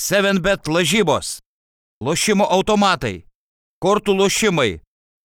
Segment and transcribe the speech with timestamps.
[0.00, 1.42] 7bet lažybos,
[2.00, 3.26] lošimo automatai,
[3.84, 4.78] kortų lošimai,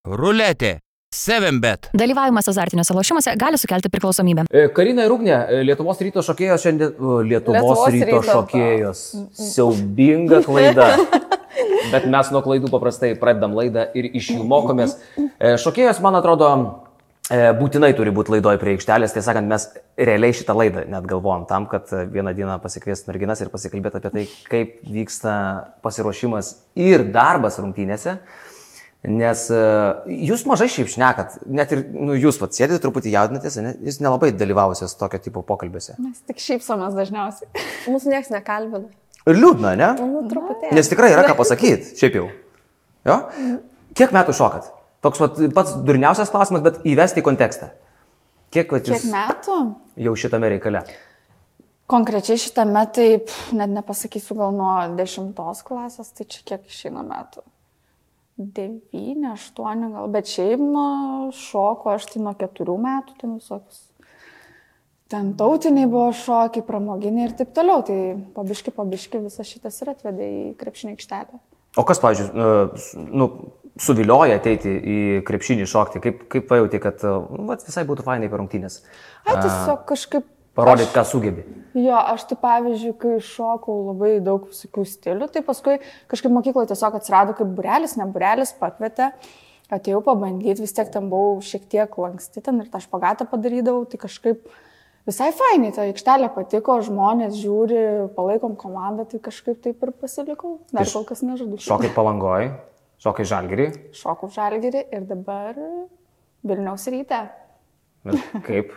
[0.03, 0.81] ruletė,
[1.15, 1.87] 7bet.
[1.95, 4.43] Dalyvavimas azartiniuose lošimuose gali sukelti priklausomybę.
[4.51, 6.91] E, Karina ir Ugnė, e, Lietuvos ryto šokėjos šiandien.
[6.91, 8.33] Lietuvos, Lietuvos ryto, ryto.
[8.33, 9.05] šokėjos.
[9.53, 10.89] Siaubinga klaida.
[11.93, 14.97] Bet mes nuo klaidų paprastai pradedam laidą ir iš jų mokomės.
[15.15, 16.51] E, Šokėjos, man atrodo,
[17.33, 19.13] būtinai turi būti laidoje prie aikštelės.
[19.15, 19.67] Tiesą sakant, mes
[19.97, 24.11] realiai šitą laidą net galvojom tam, kad e, vieną dieną pasikviest merginas ir pasikalbėti apie
[24.13, 25.33] tai, kaip vyksta
[25.85, 28.19] pasiruošimas ir darbas rungtynėse.
[29.05, 33.75] Nes uh, jūs mažai šiaip šnekat, net ir nu, jūs pats sėdite truputį jaudinatės, ne?
[33.85, 35.93] jūs nelabai dalyvavusios tokio tipo pokalbiuose.
[36.01, 37.65] Mes tik šypsomės dažniausiai.
[37.93, 38.89] Mūsų niekas nekalbina.
[39.29, 39.91] Liūdna, ne?
[40.01, 40.73] Nu, truputėlį.
[40.77, 42.25] Nes tikrai yra ką pasakyti, šiaip jau.
[43.05, 43.19] Jo?
[43.97, 44.73] Kiek metų šokat?
[45.05, 47.69] Toks vat, pats durniausias klausimas, bet įvesti į kontekstą.
[48.53, 49.57] Kiek, vat, Kiek metų?
[50.01, 50.81] jau šitame reikale?
[51.91, 57.43] Konkrečiai šitame, tai pff, net nepasakysiu, gal nuo dešimtos klasės, tai čia kiek išeina metų.
[58.35, 63.83] Devyni, aštuoni gal, bet šiaip nuo šoko aš tai nuo keturių metų, ten visokius.
[65.13, 67.99] Ten tautiniai buvo šokiai, pramoginiai ir taip toliau, tai
[68.33, 71.37] pabiški, pabiški visas šitas ir atvedė į krepšinį aikštelę.
[71.77, 73.29] O kas, pavyzdžiui, nu,
[73.81, 76.01] suvilioja ateiti į krepšinį šokti?
[76.03, 78.81] Kaip, kaip pajauti, kad e, nu, vat, visai būtų fainai per rungtynės?
[79.25, 80.31] Ai, tiesiog kažkaip...
[80.55, 81.41] Parodyti, ką sugebi.
[81.75, 86.95] Jo, aš tai pavyzdžiui, kai šokau labai daug visokių stilių, tai paskui kažkaip mokykloje tiesiog
[86.95, 89.09] atsirado kaip burelis, ne burelis, pakvietė,
[89.75, 93.99] atėjau pabandyti, vis tiek ten buvau šiek tiek lanksti ten ir tą špagatą padarydavau, tai
[94.05, 94.47] kažkaip
[95.09, 97.81] visai fainai, ta aikštelė patiko, žmonės žiūri,
[98.15, 100.61] palaikom komandą, tai kažkaip taip ir pasilikau.
[100.71, 101.59] Dar kol kas nežadu.
[101.67, 102.53] Šokai palangoj,
[103.03, 103.67] šokai žalgerį.
[103.95, 105.57] Šokau žalgerį ir dabar
[106.45, 107.21] Vilniaus ryte.
[108.05, 108.73] Bet Kaip?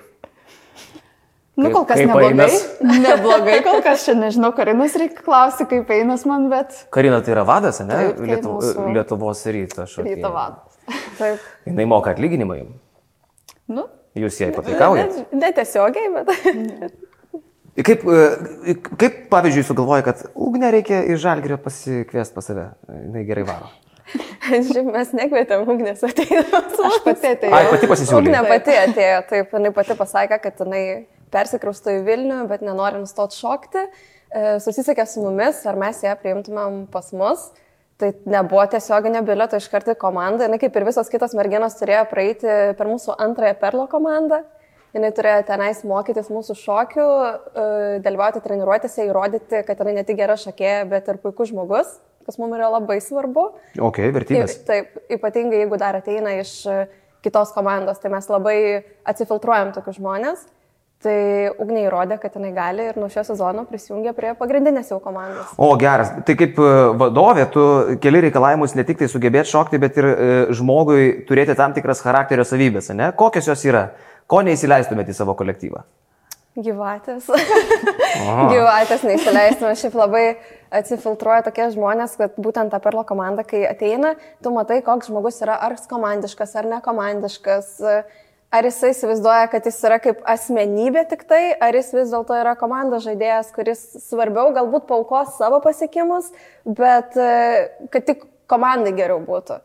[1.58, 2.30] Nu, kol kas kaip neblogai.
[2.30, 2.66] einas?
[3.02, 7.42] Neblogai, kol kas čia nežinau, Karinas reikia klausti, kaip einas man, bet Karina tai yra
[7.48, 7.90] vadas, ne?
[7.90, 8.52] Taip, taip, Lietuv...
[8.60, 10.20] mūsų Lietuvos ryto šokėja.
[10.20, 10.78] ryto vadas.
[11.18, 11.48] Taip.
[11.66, 12.78] Jis moka atlyginimą jums.
[13.68, 15.26] Nu, Jūs jai pataikaujate.
[15.32, 16.96] Ne- Netiesiogiai, bet.
[17.78, 22.64] Kaip, e, kaip pavyzdžiui, sugalvoja, kad ugnę reikia iš žalgerio pasikviesti pas save.
[22.90, 23.68] Jis gerai varo.
[24.48, 26.80] Žiūrėk, mes nekvietėm ugnės ateidamas.
[26.88, 27.54] aš pati atėjau.
[27.54, 28.20] Ai, pati pasisiūlė.
[28.22, 30.82] Ugnė pati atėjo, taip, jinai pati pasakė, kad jinai
[31.32, 33.84] persikrausto į Vilnių, bet nenori nustoti šokti.
[33.84, 37.50] E, Susisiekė su mumis, ar mes ją priimtumėm pas mus.
[37.98, 40.46] Tai nebuvo tiesioginio bilieto iš karto į komandą.
[40.46, 42.46] Jis kaip ir visos kitos merginos turėjo praeiti
[42.78, 44.44] per mūsų antrąją perlo komandą.
[44.94, 47.64] Jis turėjo tenais mokytis mūsų šokių, e,
[48.04, 52.58] dalyvauti treniruotėse, įrodyti, kad jinai ne tik gera šokėja, bet ir puikus žmogus, kas mums
[52.58, 53.48] yra labai svarbu.
[53.88, 54.60] Ok, vertybės.
[54.68, 56.84] Taip, ypatingai jeigu dar ateina iš e,
[57.24, 58.60] kitos komandos, tai mes labai
[59.08, 60.46] atsifiltruojam tokius žmonės.
[60.98, 61.14] Tai
[61.62, 65.52] Ugnė įrodė, kad jinai gali ir nuo šio sezono prisijungė prie pagrindinės jau komandos.
[65.62, 67.66] O geras, tai kaip e, vadovė, tu
[68.02, 70.16] keli reikalavimus ne tik tai sugebėti šokti, bet ir e,
[70.58, 73.12] žmogui turėti tam tikras charakterio savybės, ne?
[73.18, 73.86] Kokios jos yra?
[74.28, 75.86] Ko neįsileistumėte į savo kolektyvą?
[76.58, 77.26] Gyvatės.
[78.52, 79.74] Gyvatės neįsileistume.
[79.78, 80.22] Šiaip labai
[80.74, 85.58] atsifiltruoja tokie žmonės, kad būtent ta perlo komanda, kai ateina, tu matai, koks žmogus yra,
[85.68, 87.76] ar komandiškas, ar nekomandiškas.
[88.48, 92.54] Ar jisai įsivaizduoja, kad jis yra kaip asmenybė tik tai, ar jis vis dėlto yra
[92.56, 96.30] komandos žaidėjas, kuris svarbiau galbūt paukos savo pasiekimus,
[96.64, 97.28] bet e,
[97.92, 99.58] kad tik komandai geriau būtų.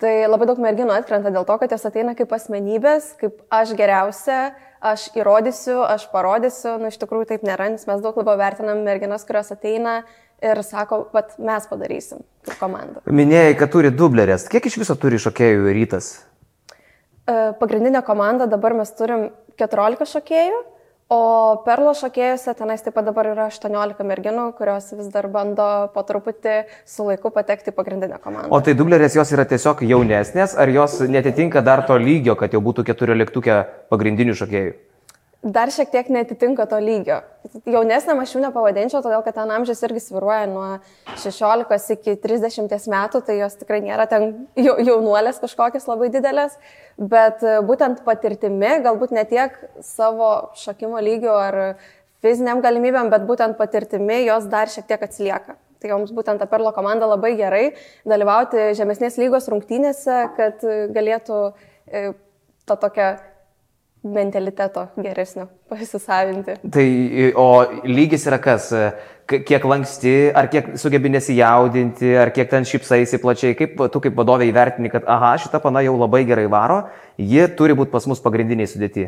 [0.00, 4.38] Tai labai daug merginų atkrenta dėl to, kad jos ateina kaip asmenybės, kaip aš geriausia,
[4.82, 6.76] aš įrodysiu, aš parodysiu.
[6.82, 10.02] Nu, iš tikrųjų taip nėra, nes mes daug labiau vertinam merginas, kurios ateina
[10.42, 13.02] ir sako, kad mes padarysim kaip komanda.
[13.06, 14.48] Minėjai, kad turi dublerės.
[14.50, 16.12] Kiek iš viso turi šokėjų rytas?
[17.30, 19.28] E, Pagrindinė komanda dabar mes turim
[19.62, 20.62] 14 šokėjų,
[21.12, 26.04] o perlo šokėjose tenais taip pat dabar yra 18 merginų, kurios vis dar bando po
[26.08, 28.52] truputį su laiku patekti į pagrindinę komandą.
[28.52, 32.62] O tai dublerės jos yra tiesiog jaunesnės, ar jos netitinka dar to lygio, kad jau
[32.64, 33.60] būtų keturioliktukė
[33.92, 34.74] pagrindinių šokėjų?
[35.42, 37.16] Dar šiek tiek netitinka to lygio.
[37.66, 40.66] Jaunesnė aš jų nepavadinčiau, todėl kad ten amžius irgi sviruoja nuo
[41.18, 46.54] 16 iki 30 metų, tai jos tikrai nėra ten jau- jaunuolės kažkokios labai didelės,
[46.96, 51.58] bet e, būtent patirtimi, galbūt ne tiek savo šokimo lygio ar
[52.22, 55.58] fiziniam galimybėm, bet būtent patirtimi jos dar šiek tiek atsilieka.
[55.82, 57.64] Tai joms būtent ta Perlo komanda labai gerai
[58.06, 61.42] dalyvauti žemesnės lygos rungtynėse, kad e, galėtų
[61.90, 62.12] e,
[62.62, 63.16] to tokią
[64.02, 66.56] mentaliteto geresnio pasisavinti.
[66.74, 66.86] Tai,
[67.38, 67.48] o
[67.86, 68.72] lygis yra kas?
[69.32, 74.50] Kiek lanksti, ar kiek sugebi nesijaudinti, ar kiek ten šipsaisi plačiai, kaip tu kaip vadovė
[74.50, 76.82] įvertini, kad, aha, šita pana jau labai gerai varo,
[77.16, 79.06] ji turi būti pas mus pagrindiniai sudėti.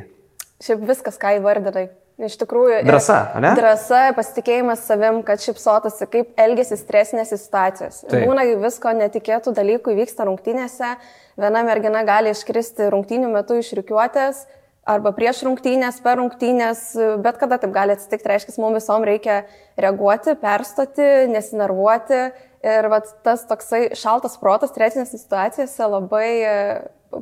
[0.64, 1.88] Šiaip viskas, ką įvardinai.
[2.14, 2.76] Iš tikrųjų.
[2.79, 3.50] ir Drąsa, ane?
[3.58, 8.06] Drąsa, pasitikėjimas savim, kad šipsotasi, kaip elgesi stresinėse situacijose.
[8.06, 8.23] Taip.
[8.23, 10.94] Būna visko netikėtų dalykų įvyksta rungtynėse.
[11.35, 14.44] Viena mergina gali iškristi rungtynių metu iš rykiuotės
[14.88, 16.82] arba prieš rungtynės, per rungtynės,
[17.25, 18.28] bet kada taip gali atsitikti.
[18.31, 19.42] Reiškia, mums visom reikia
[19.81, 22.20] reaguoti, perstoti, nesinervuoti.
[22.64, 26.54] Ir vat, tas toksai šaltas protas stresinėse situacijose labai e,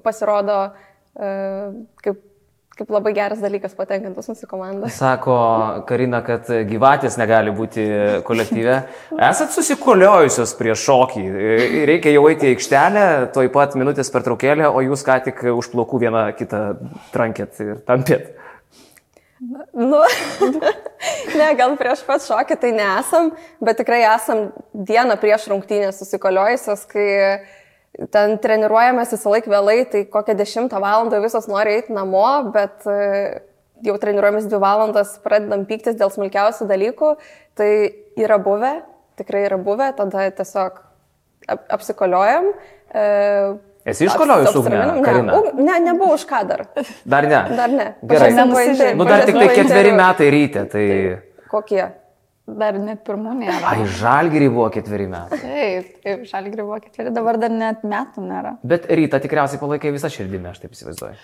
[0.05, 1.31] pasirodo e,
[2.05, 2.21] kaip,
[2.83, 4.91] kaip labai geras dalykas patenkantus mūsų komandą.
[4.91, 5.37] Sako
[5.87, 7.85] Karina, kad gyvatės negali būti
[8.27, 8.79] kolektyve.
[9.31, 11.25] Esat susikoliojusios prieš šokį.
[11.89, 13.07] Reikia jau eiti į aikštelę,
[13.37, 16.63] toj pat minutės per traukėlę, o jūs ką tik už plaukų vieną kitą
[17.15, 18.33] trankėt ir tampėt.
[19.75, 20.03] Nu,
[21.39, 23.33] ne, gal prieš pat šokį tai nesam,
[23.63, 27.09] bet tikrai esam dieną prieš rungtynę susikoliojusios, kai
[28.13, 33.43] ten treniruojamės visą laiką vėlai, tai kokią 10 valandą visos nori eiti namo, bet e,
[33.85, 37.13] jau treniruojamės 2 valandas, pradedam pyktis dėl smulkiausių dalykų,
[37.59, 37.71] tai
[38.21, 38.79] yra buvę,
[39.21, 40.81] tikrai yra buvę, tada tiesiog
[41.53, 42.53] ap apsikoliojam.
[42.95, 43.05] E,
[43.93, 44.83] Esi iškoliojus ugnę?
[45.03, 46.69] Ne, ne, nebuvo už ką dar.
[47.05, 47.41] Dar ne.
[47.59, 47.87] Dar ne.
[48.07, 48.31] Gerai.
[48.95, 50.85] Nu, dar tik tai ketveri metai ryte, tai...
[51.51, 51.83] Kokie?
[52.47, 53.61] Dar net pirmų nėra.
[53.71, 55.39] Ai, žalgyrį buvo ketveri metai.
[55.39, 58.57] Taip, taip, šalį buvo ketveri, dabar dar net metų nėra.
[58.67, 61.15] Bet rytą tikriausiai palaikai visą širdimi, aš taip įsivaizduoju.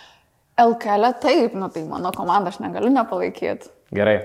[0.62, 3.70] LKL taip, nu tai mano komanda aš negaliu nepalaikyti.
[3.94, 4.17] Gerai.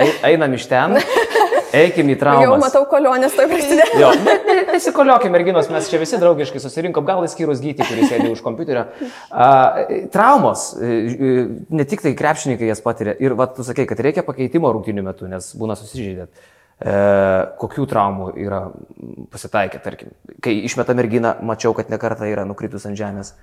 [0.00, 0.98] Ei- Einam iš ten.
[1.74, 2.46] Eikim į traumą.
[2.46, 4.00] Jau matau kolonės tai prasidėjo.
[4.00, 4.10] Jo,
[4.70, 8.86] nesikoliokime, merginos, mes čia visi draugiškai susirinkom, gal įskyrus gyti, kuris sėdi už kompiuterio.
[9.30, 9.48] A,
[10.14, 13.16] traumos, e, e, ne tik tai krepšininkai jas patiria.
[13.22, 16.46] Ir va, tu sakai, kad reikia pakeitimo rungtinių metų, nes būna susižeidėt.
[16.74, 16.94] E,
[17.60, 18.64] kokių traumų yra
[19.32, 20.14] pasitaikę, tarkim.
[20.42, 23.34] Kai išmeta merginą, mačiau, kad nekarta yra nukritus ant žemės.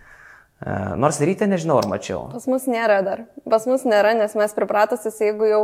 [0.61, 2.27] E, nors ryte nežinau, ar mačiau.
[2.33, 3.23] Pas mus nėra dar.
[3.49, 5.63] Pas mus nėra, nes mes pripratusis, jeigu jau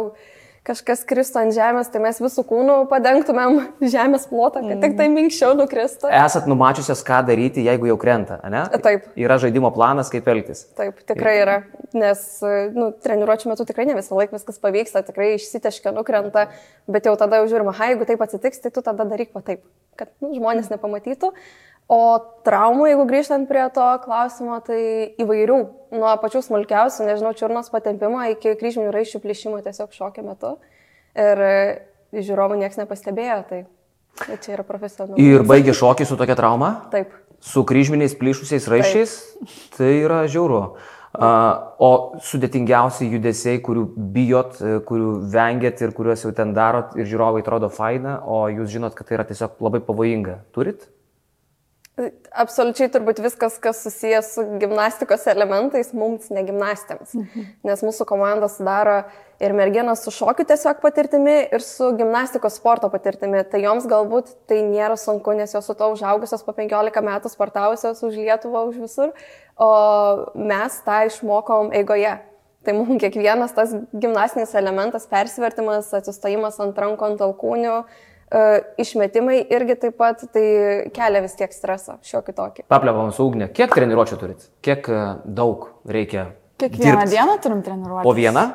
[0.68, 3.60] kažkas kristų ant žemės, tai mes visų kūnų padengtumėm
[3.96, 6.12] žemės plotą, kad tik tai minkščiau nukristų.
[6.14, 8.66] Esat numačiusios, ką daryti, jeigu jau krenta, ne?
[8.84, 9.08] Taip.
[9.20, 10.66] Yra žaidimo planas, kaip elgtis.
[10.80, 11.58] Taip, tikrai yra,
[11.98, 12.24] nes
[12.76, 16.48] nu, treniruočio metu tikrai ne visą laiką viskas pavyksta, tikrai išsiteškia, nukrenta,
[16.92, 19.64] bet jau tada jau žiūrima, ha, jeigu taip atsitiks, tai tu tada daryk va taip,
[20.00, 21.34] kad nu, žmonės nepamatytų.
[21.88, 24.80] O traumų, jeigu grįžtant prie to klausimo, tai
[25.24, 25.60] įvairių,
[25.96, 30.58] nuo pačių smulkiausių, nežinau, čiurnos patempimo iki kryžminių raiščių plyšimo tiesiog šokio metu.
[31.16, 31.44] Ir
[32.12, 33.62] žiūrovų niekas nepastebėjo, tai,
[34.20, 35.16] tai čia yra profesionalu.
[35.24, 36.74] Ir baigė šokį su tokia trauma?
[36.92, 37.16] Taip.
[37.40, 39.16] Su kryžminiais plyšusiais raiščiais?
[39.78, 40.62] Tai yra žiauru.
[41.18, 41.32] A,
[41.80, 47.42] o sudėtingiausi judesiai, kurių bijot, e, kurių vengiat ir kuriuos jau ten darot ir žiūrovai
[47.42, 50.42] atrodo faina, o jūs žinot, kad tai yra tiesiog labai pavojinga.
[50.54, 50.84] Turit?
[51.98, 57.16] Absoliučiai turbūt viskas, kas susijęs su gimnastikos elementais, mums ne gimnastėms.
[57.18, 57.46] Mhm.
[57.66, 59.00] Nes mūsų komanda sudaro
[59.42, 63.42] ir merginas su šokiu tiesiog patirtimi, ir su gimnastikos sporto patirtimi.
[63.50, 68.04] Tai joms galbūt tai nėra sunku, nes jos su to užaugusios po 15 metų sportavusios
[68.06, 69.16] už Lietuvą, už visur,
[69.58, 69.72] o
[70.38, 72.14] mes tą išmokom eigoje.
[72.68, 78.07] Tai mums kiekvienas tas gimnastinis elementas, persivertimas, atsistojimas ant rankų, ant alkūnių, Uh,
[78.78, 80.46] išmetimai irgi taip pat tai
[80.96, 82.66] kelia vis tiek stresą šiokį tokį.
[82.72, 83.48] Paplėvom su ugnė.
[83.56, 84.50] Kiek treniruočio turit?
[84.66, 86.32] Kiek e, daug reikia?
[86.60, 87.14] Kiekvieną dirbt?
[87.14, 88.04] dieną turim treniruoti.
[88.04, 88.48] Po vieną?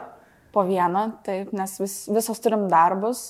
[0.53, 3.23] Po vieną, taip, nes vis, visos turim darbus,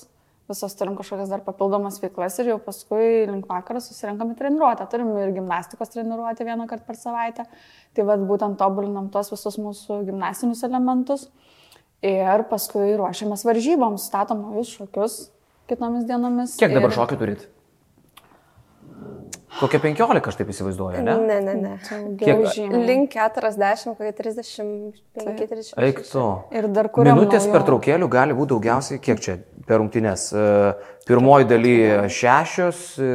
[0.50, 4.88] visos turim kažkokias dar papildomas veiklas ir jau paskui link vakaro susirinkam į treniruotę.
[4.90, 7.46] Turim ir gimnastikos treniruotę vieną kartą per savaitę.
[7.94, 11.28] Tai vad būtent tobulinam tos visus mūsų gimnastinius elementus.
[12.02, 15.20] Ir paskui ruošiamės varžyboms, statom naujus šokius
[15.72, 16.56] kitomis dienomis.
[16.60, 17.48] Kiek dabar ir- šokių turit?
[19.60, 21.12] Kokia 15, aš taip įsivaizduoju, ne?
[21.28, 21.72] Ne, ne, ne.
[22.18, 22.70] Kiek-.
[22.88, 25.74] Link 40, kokie 35, 30.
[25.84, 26.22] Eik tu.
[26.56, 27.52] Ir dar kuriam Minutės naujų.
[27.52, 29.36] per traukėlių gali būti daugiausiai, kiek čia
[29.68, 30.24] per rungtynės.
[30.32, 30.46] E,
[31.06, 31.74] Pirmoji daly
[32.10, 33.12] šešios, e,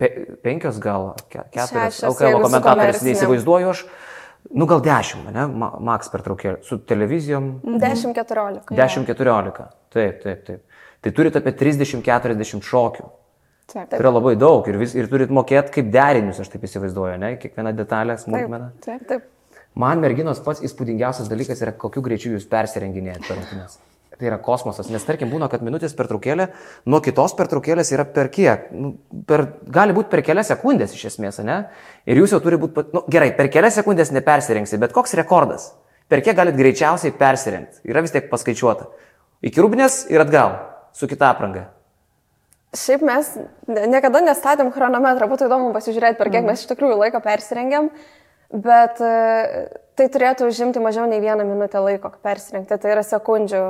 [0.00, 0.08] pe,
[0.42, 2.00] penkios gal, ke- keturios.
[2.00, 3.84] Šešios, LKL jeigu su komentatorius neįsivaizduoju aš.
[4.54, 5.46] Nu gal dešimt, ne?
[5.52, 6.62] Ma- Maks per traukėlį.
[6.64, 8.72] Su televizijom 10-14.
[8.72, 9.68] 10-14.
[9.94, 10.62] Taip, taip, taip.
[11.04, 13.06] Tai turit apie 30-40 šokių.
[13.64, 17.16] Taip, Tai yra labai daug ir, vis, ir turit mokėti kaip derinius, aš taip įsivaizduoju,
[17.20, 17.34] ne?
[17.40, 18.72] Kiekviena detalė, smulkmena.
[18.84, 19.06] taip.
[19.08, 19.30] Taip.
[19.74, 23.80] Man merginos pats įspūdingiausias dalykas yra, kokiu greičiu jūs persirenginėjate per rungtynes.
[24.14, 26.46] Tai yra kosmosas, nes tarkim būna, kad minutės pertraukėlė
[26.86, 28.68] nuo kitos pertraukėlės yra per kiek?
[28.70, 28.92] Nu,
[29.26, 29.42] per,
[29.74, 31.64] gali būti per kelias sekundės iš esmės, ne?
[32.06, 35.72] Ir jūs jau turi būti, nu, gerai, per kelias sekundės nepersirengsi, bet koks rekordas?
[36.06, 37.82] Per kiek galit greičiausiai persirengti?
[37.90, 38.86] Yra vis tiek paskaičiuota.
[39.50, 40.54] Iki rūbinės ir atgal,
[40.94, 41.68] su kita apranga.
[42.74, 43.30] Šiaip mes
[43.68, 47.90] niekada nestatėm chronometrą, būtų įdomu pasižiūrėti, per kiek mes iš tikrųjų laiko persirengiam,
[48.50, 49.12] bet e,
[49.94, 53.60] tai turėtų užimti mažiau nei vieną minutę laiko persirengti, tai yra sekundžių,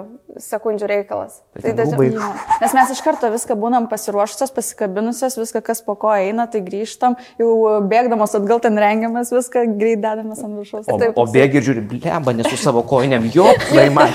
[0.40, 1.40] sekundžių reikalas.
[1.60, 2.30] Tai ten rūbai- Jo.
[2.62, 7.16] Nes mes iš karto viską būnam pasiruošusios, pasikabinusios, viską, kas po ko eina, tai grįžtam,
[7.38, 10.88] jau bėgdamos atgal ten rengiamės, viską greit dedamės ant viršaus.
[10.88, 11.18] O, Taip.
[11.18, 14.10] o bėgi ir žiūri, blemba, nesu savo kojiniam, jo, laimai.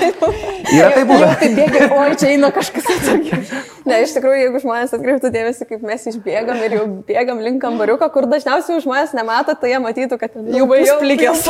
[0.69, 1.29] Yra tai Jau buvę.
[1.39, 3.45] tai bėga, oi, čia eina kažkas atsargiai.
[3.89, 8.05] Ne, iš tikrųjų, jeigu žmonės atkreiptų dėmesį, kaip mes išbėgam ir jau bėgam link kambariuko,
[8.13, 11.41] kur dažniausiai žmonės nemato, tai jie matytų, kad Jau pusplikės.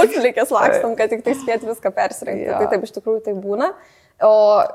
[0.49, 2.49] Pusplikės lakstam, kad tik tai spėt viską persirengti.
[2.49, 2.59] Jo.
[2.59, 3.73] Tai taip iš tikrųjų tai būna.
[4.19, 4.31] O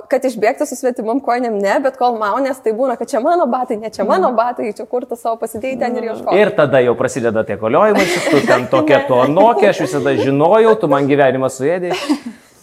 [0.09, 3.77] kad išbėgti su svetimam kojiniam ne, bet kol maunės, tai būna, kad čia mano batai,
[3.77, 6.39] ne čia mano batai, čia kur tu savo pasidėjai ten ir ieškoti.
[6.41, 10.89] Ir tada jau prasideda tie koliojimai, tu ten tokia to anokia, aš visada žinojau, tu
[10.89, 11.93] man gyvenimą suėdė.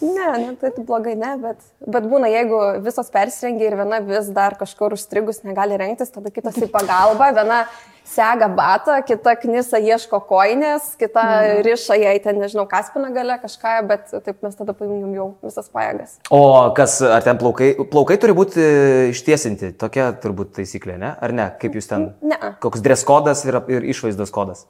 [0.02, 4.32] Ne, ne, tai tai blogai ne, bet, bet būna, jeigu visos persirengia ir viena vis
[4.34, 7.62] dar kažkur užstrigus negali rengtis, tada kitas į pagalbą, viena
[8.08, 11.24] sega batą, kita knisa ieško koinės, kita
[11.64, 16.18] riša jai ten, nežinau, kaspina gale kažką, bet taip mes tada paimėm jau visas pajėgas.
[16.34, 16.42] O
[16.76, 21.14] kas, ar ten plaukai, plaukai turi būti e, ištiesinti, tokia turbūt taisyklė, ne?
[21.22, 21.48] Ar ne?
[21.62, 22.10] Kaip jūs ten?
[22.26, 22.54] Ne.
[22.62, 24.66] Koks dres kodas ir, ir išvaizdos kodas?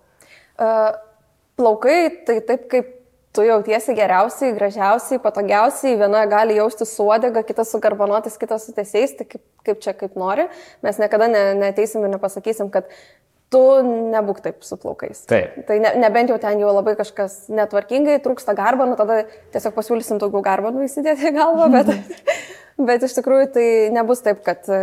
[0.61, 0.93] Uh,
[1.59, 2.99] plaukai, tai taip kaip
[3.33, 8.75] tu jautiesi geriausiai, gražiausiai, patogiausiai, viena gali jausti su uodega, kita su garbanotis, kita su
[8.77, 10.45] tiesiais, tai kaip, kaip čia kaip nori.
[10.85, 12.91] Mes niekada ne, neteisim ir nepasakysim, kad
[13.53, 15.25] tu nebūk taip su plaukais.
[15.31, 15.59] Taip.
[15.69, 19.23] Tai ne, nebent jau ten jau labai kažkas netvarkingai, trūksta garbanų, tada
[19.55, 21.93] tiesiog pasiūlysim daugiau garbanų įsidėti į galvą, bet,
[22.89, 24.81] bet iš tikrųjų tai nebus taip, kad e,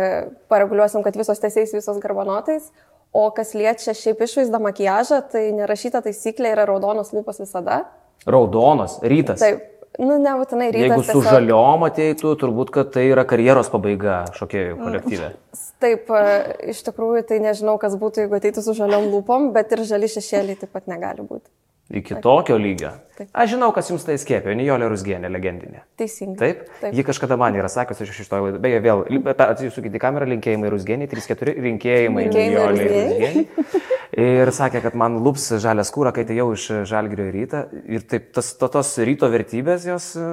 [0.52, 2.70] pareguliuosim, kad visos tiesiais, visos garbanotais.
[3.10, 7.82] O kas liečia šiaip išvaizdą makiažą, tai nerašyta taisyklė yra raudonos lūpos visada.
[8.30, 9.42] Raudonos, rytas.
[9.42, 10.86] Taip, nu nebūtinai rytas.
[10.86, 15.32] Jeigu su tiesiog- žaliom ateitų, turbūt, kad tai yra karjeros pabaiga šokėjų kolektyve.
[15.80, 19.84] Taip, e, iš tikrųjų tai nežinau, kas būtų, jeigu ateitų su žaliom lūpom, bet ir
[19.88, 21.48] žali šešėliai taip pat negali būti.
[21.90, 22.92] Iki tokio lygio.
[23.18, 23.28] Taip.
[23.34, 25.80] Aš žinau, kas jums tai skėpė, Nijolė Rusgienė, legendinė.
[25.98, 26.38] Teisingai.
[26.38, 26.60] Taip?
[26.80, 26.94] Taip.
[26.94, 28.60] Ji kažkada man yra sakiusi iš šito laido.
[28.62, 29.02] Beje, vėl,
[29.34, 32.86] atsisukite į kamerą, linkėjimai Rusgienė, 3-4 rinkėjimai Linkėjimai Nijolė.
[32.94, 33.46] Rusgienė.
[34.20, 37.60] Ir sakė, kad man lups žalę skūrą, kai atėjau iš žalgrio į rytą.
[37.88, 40.24] Ir taip, tas, to, tos ryto vertybės, jos e,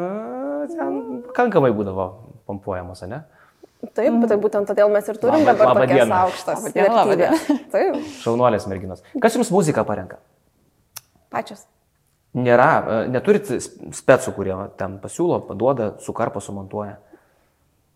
[0.73, 0.97] ten
[1.29, 2.07] pakankamai būdavo
[2.49, 3.21] pompuojamos, ne?
[3.93, 6.21] Taip, bet tai būtent todėl mes ir turim Labą- dabar labą tokias dieną.
[6.25, 7.45] aukštas labą vertybės.
[7.75, 9.03] Taip, Šaunuolės merginos.
[9.21, 10.17] Kas jums muziką parenka?
[11.29, 11.61] pačios.
[12.37, 13.47] Nėra, e, neturit
[13.93, 16.97] specų, kurie ten pasiūlo, paduoda, sukarpo, sumontuoja.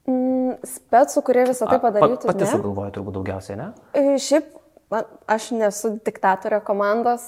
[0.09, 2.27] Mm, Specų, kurie visą tai A, pa- padarytų.
[2.29, 2.49] Pati ne?
[2.53, 3.67] sugalvoja turbūt daugiausiai, ne?
[3.97, 4.49] E, Šiaip,
[4.91, 7.25] man, aš nesu diktatorė komandos,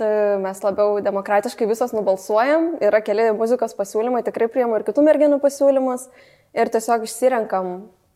[0.00, 5.40] tai mes labiau demokratiškai visos nubalsuojam, yra keli muzikos pasiūlymai, tikrai priemu ir kitų merginų
[5.42, 6.08] pasiūlymus
[6.56, 7.72] ir tiesiog išsirenkam,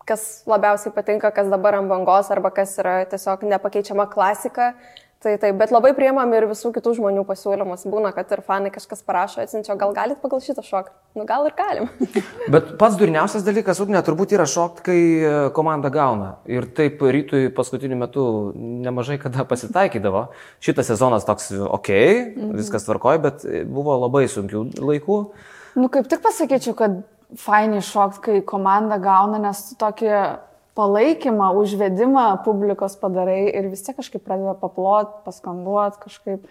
[0.08, 4.72] kas labiausiai patinka, kas dabar ant bangos arba kas yra tiesiog nepakeičiama klasika.
[5.24, 7.86] Tai taip, bet labai priemam ir visų kitų žmonių pasiūlymus.
[7.88, 10.92] Būna, kad ir fanai kažkas parašo, atsinčio, gal galit pagal šitą šokį.
[11.16, 11.88] Nu, gal ir galim.
[12.52, 16.34] Bet pats durniausias dalykas, ugnė, turbūt yra šokti, kai e, komanda gauna.
[16.44, 18.26] Ir taip rytui paskutiniu metu
[18.84, 20.26] nemažai kada pasitaikydavo.
[20.60, 22.54] Šitas sezonas toks, ok, mhm.
[22.60, 25.20] viskas tvarkoja, bet buvo labai sunkių laikų.
[25.80, 27.00] Nu, kaip tik pasakyčiau, kad
[27.40, 30.12] fainai šokt, kai komanda gauna, nes tokį
[30.74, 36.46] palaikymą, užvedimą publikos padarai ir vis tiek kažkaip pradeda paplot, paskanduot kažkaip.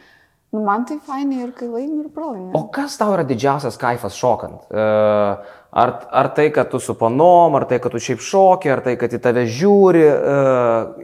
[0.54, 2.52] Nu, man tai fainai ir kai laimi ir pralaimi.
[2.54, 4.68] O kas tau yra didžiausias kaifas šokant?
[4.70, 8.94] Ar, ar tai, kad tu su panom, ar tai, kad tu šiaip šoki, ar tai,
[9.02, 10.04] kad į tave žiūri,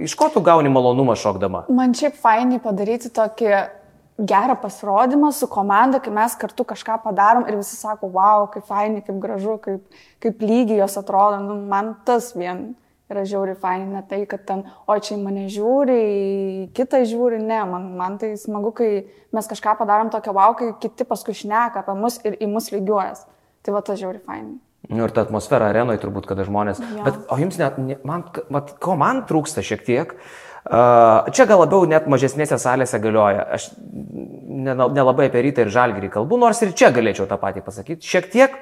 [0.05, 1.63] iš ko tu gauni malonumą šokdama?
[1.73, 3.49] Man šiaip fainai padaryti tokį
[4.29, 9.01] gerą pasirodymą su komanda, kai mes kartu kažką padarom ir visi sako, wow, kaip fainai,
[9.01, 9.81] kaip gražu, kaip,
[10.21, 11.41] kaip lygiai jos atrodo.
[11.41, 12.67] Nu, man tas vien
[13.09, 17.41] yra žiauri fainai, ne tai, kad ten, o čia į mane žiūri, į kitą žiūri,
[17.41, 18.89] ne, man, man tai smagu, kai
[19.35, 23.25] mes kažką padarom tokią wow, kai kiti paskui šneka apie mus ir į mus lygiuojas.
[23.65, 24.59] Tai va tas žiauri fainai.
[24.89, 26.79] Nu, ir ta atmosfera arenoje turbūt, kada žmonės.
[26.81, 27.03] Jo.
[27.05, 31.59] Bet, o jums net, ne- man, vat, ko man trūksta šiek tiek, uh, čia gal
[31.65, 33.43] labiau net mažesnėse salėse galioja.
[33.57, 38.07] Aš nela- nelabai apie rytą ir žalgyrį kalbu, nors ir čia galėčiau tą patį pasakyti.
[38.07, 38.55] Šiek tiek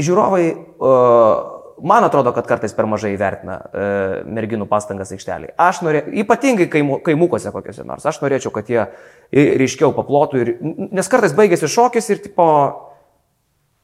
[0.00, 0.46] žiūrovai,
[0.80, 5.56] uh, man atrodo, kad kartais per mažai vertina uh, merginų pastangas aikštelėje.
[5.60, 8.86] Aš norėčiau, ypatingai kaimu, kaimukose kokiuose nors, aš norėčiau, kad jie
[9.32, 10.54] ryškiau paplotų, ir,
[10.94, 12.48] nes kartais baigėsi šokis ir tipo...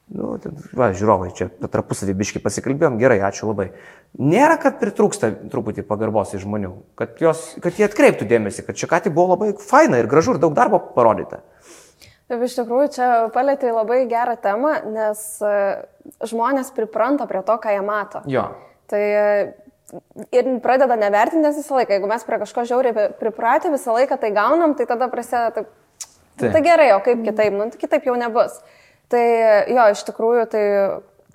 [0.08, 0.38] Nu,
[0.72, 3.66] va, žiūrovai, čia tarpusavį biški pasikalbėjom, gerai, ačiū labai.
[4.16, 8.88] Nėra, kad pritrūksta truputį pagarbos iš žmonių, kad, jos, kad jie atkreiptų dėmesį, kad čia
[8.88, 11.42] ką tik buvo labai faina ir gražu ir daug darbo parodyta.
[12.28, 15.54] Taip, iš tikrųjų, čia palėtė labai gerą temą, nes e,
[16.28, 18.20] žmonės pripranta prie to, ką jie mato.
[18.28, 18.50] Jo.
[18.92, 19.24] Tai e,
[20.36, 24.32] ir pradeda nevertinti, visą laiką, jeigu mes prie kažko žiauriai pri- pripratę, visą laiką tai
[24.36, 25.74] gaunam, tai tada prasideda taip,
[26.38, 26.52] Taip.
[26.54, 28.60] Tai gerai, o kaip kitaip, nu tai kitaip jau nebus.
[29.10, 29.22] Tai
[29.72, 30.62] jo, iš tikrųjų, tai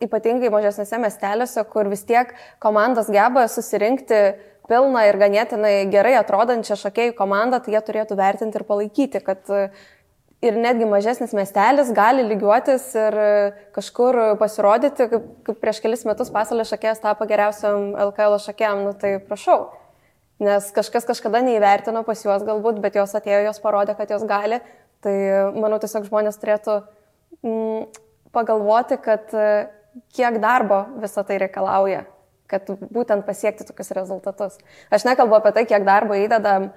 [0.03, 2.31] ypatingai mažesnėse miestelėse, kur vis tiek
[2.63, 4.21] komandos geba susirinkti
[4.69, 9.65] pilną ir ganėtinai gerai atrodančią šokėjų komandą, tai jie turėtų vertinti ir palaikyti, kad e,
[10.43, 13.29] ir netgi mažesnis miestelis gali lygiuotis ir e,
[13.75, 19.15] kažkur pasirodyti, kaip, kaip prieš kelis metus pasaulio šokėjas tapo geriausiam LKL šokėjam, nu tai
[19.23, 19.71] prašau.
[20.43, 24.59] Nes kažkas kažkada neįvertino pas juos galbūt, bet jos atėjo, jos parodė, kad jos gali.
[25.03, 25.13] Tai
[25.55, 26.79] manau, tiesiog žmonės turėtų
[27.43, 28.03] mm,
[28.35, 29.47] pagalvoti, kad e,
[30.15, 32.05] kiek darbo visą tai reikalauja,
[32.51, 34.59] kad būtent pasiekti tokius rezultatus.
[34.93, 36.71] Aš nekalbu apie tai, kiek darbo įdedam e,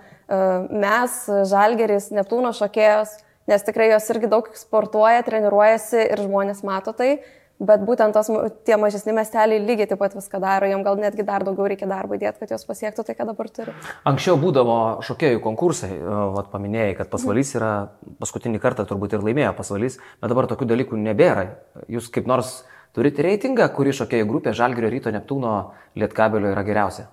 [0.71, 3.17] mes, Žalgeris, Neptūno šokėjos,
[3.51, 7.17] nes tikrai jos irgi daug sportuoja, treniruojasi ir žmonės mato tai,
[7.59, 8.29] bet būtent tos,
[8.69, 12.17] tie mažesni miesteliai lygiai taip pat viską daro, jam gal netgi dar daugiau reikia darbo
[12.19, 13.73] įdėti, kad jos pasiektų tai, ką dabar turi.
[14.09, 17.73] Anksčiau būdavo šokėjų konkursai, e, vat paminėjai, kad pasvalys yra
[18.21, 21.49] paskutinį kartą turbūt ir laimėjo pasvalys, bet dabar tokių dalykų nebėra.
[21.93, 22.59] Jūs kaip nors
[22.97, 25.57] turite reitingą, kuri šokėjų grupė Žalgirio ryto Neptūno
[25.97, 27.09] Lietkabelio yra geriausia?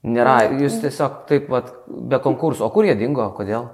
[0.00, 2.64] Nėra, jūs tiesiog taip pat be konkursų.
[2.64, 3.68] O kur jie dingo, kodėl?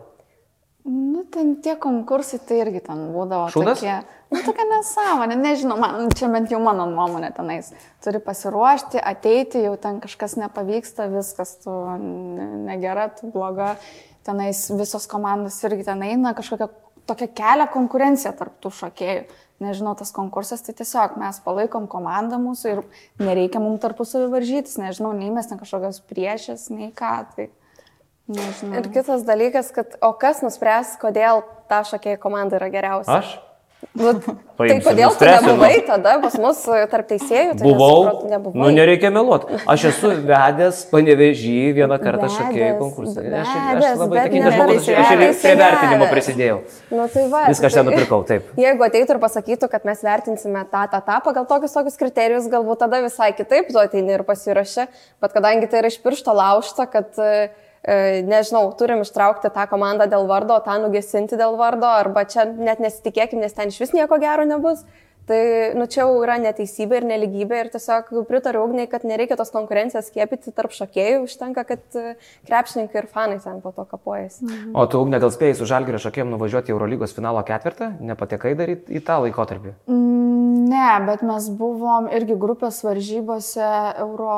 [1.33, 3.49] Ten tie konkursai tai irgi ten būdavo.
[3.53, 3.81] Šūdas?
[3.81, 3.97] Tokie,
[4.33, 7.73] nu, tokia nesąmonė, nežinau, man, čia bent jau mano nuomonė tenais.
[8.05, 13.75] Turi pasiruošti, ateiti, jau ten kažkas nepavyksta, viskas, tu ne- negera, tu bloga.
[14.27, 16.71] Tenais visos komandos irgi ten eina, kažkokia
[17.07, 19.27] tokia kelia konkurencija tarp tų šokėjų.
[19.63, 22.83] Nežinau, tas konkursas, tai tiesiog mes palaikom komandą mūsų ir
[23.23, 27.13] nereikia mums tarpusavį varžytis, nežinau, nei mes ten kažkokios priešės, nei ką.
[27.33, 27.47] Tai,
[28.29, 28.79] nežinau.
[28.81, 33.21] Ir kitas dalykas, kad o kas nuspręs, kodėl ta šokėjų komanda yra geriausia?
[33.21, 33.37] Aš?
[33.97, 34.13] Nu,
[34.59, 35.83] tai kodėl tu nuspręsiu, nebuvai nu.
[35.89, 37.57] tada pas mus tarp teisėjų?
[37.61, 38.61] Tai Buvau, nebuvai.
[38.61, 39.59] nu nereikia meluoti.
[39.69, 43.25] Aš esu vedęs panevežį vieną kartą šokėjų konkursą.
[43.43, 46.59] Aš, aš labai ne žmogus, aš ir prie vertinimo prisidėjau.
[46.93, 48.49] Nu, tai va, Viską aš ten nupirkau, taip.
[48.61, 52.85] Jeigu ateitų ir pasakytų, kad mes vertinsime tą, tą, tą pagal tokius tokius kriterijus, galbūt
[52.85, 54.89] tada visai kitaip tu ateini ir pasirašy,
[55.23, 57.49] bet kadangi tai yra iš piršto laužta, kad, e,
[57.87, 63.43] nežinau, turim ištraukti tą komandą dėl vardo, tą nugesinti dėl vardo, arba čia net nesitikėkim,
[63.43, 64.83] nes ten iš vis nieko gero nebus.
[65.27, 65.41] Tai,
[65.75, 70.11] nu, čia jau yra neteisybė ir neligybė ir tiesiog pritariu ugniai, kad nereikia tos konkurencijos
[70.13, 72.15] skiepyti tarp šokėjų, užtenka, kad e,
[72.47, 74.47] krepšininkai ir fanai ten po to kapuojasi.
[74.71, 77.97] O tu, Ugne, gal spėjai su Žalgirio šokėjim nuvažiuoti į Eurolygos finalo ketvirtą?
[78.07, 79.75] Nepatekai dar į, į tą laikotarpį?
[79.91, 80.27] Mm,
[80.67, 83.67] Ne, bet mes buvom irgi grupės varžybose
[84.03, 84.37] Euro,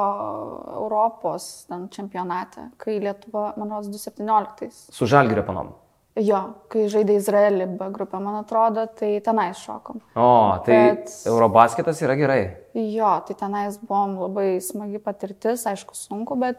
[0.76, 4.92] Europos ten, čempionate, kai Lietuva, man rodos, 2017.
[4.92, 5.72] Su Žalgirio panom.
[6.18, 6.38] Jo,
[6.72, 10.00] kai žaidė Izraelį B grupę, man atrodo, tai tenais šokom.
[10.18, 10.28] O,
[10.66, 12.40] tai Bet- Eurobasketas yra gerai.
[12.74, 16.58] Jo, tai tenais buvom labai smagi patirtis, aišku, sunku, bet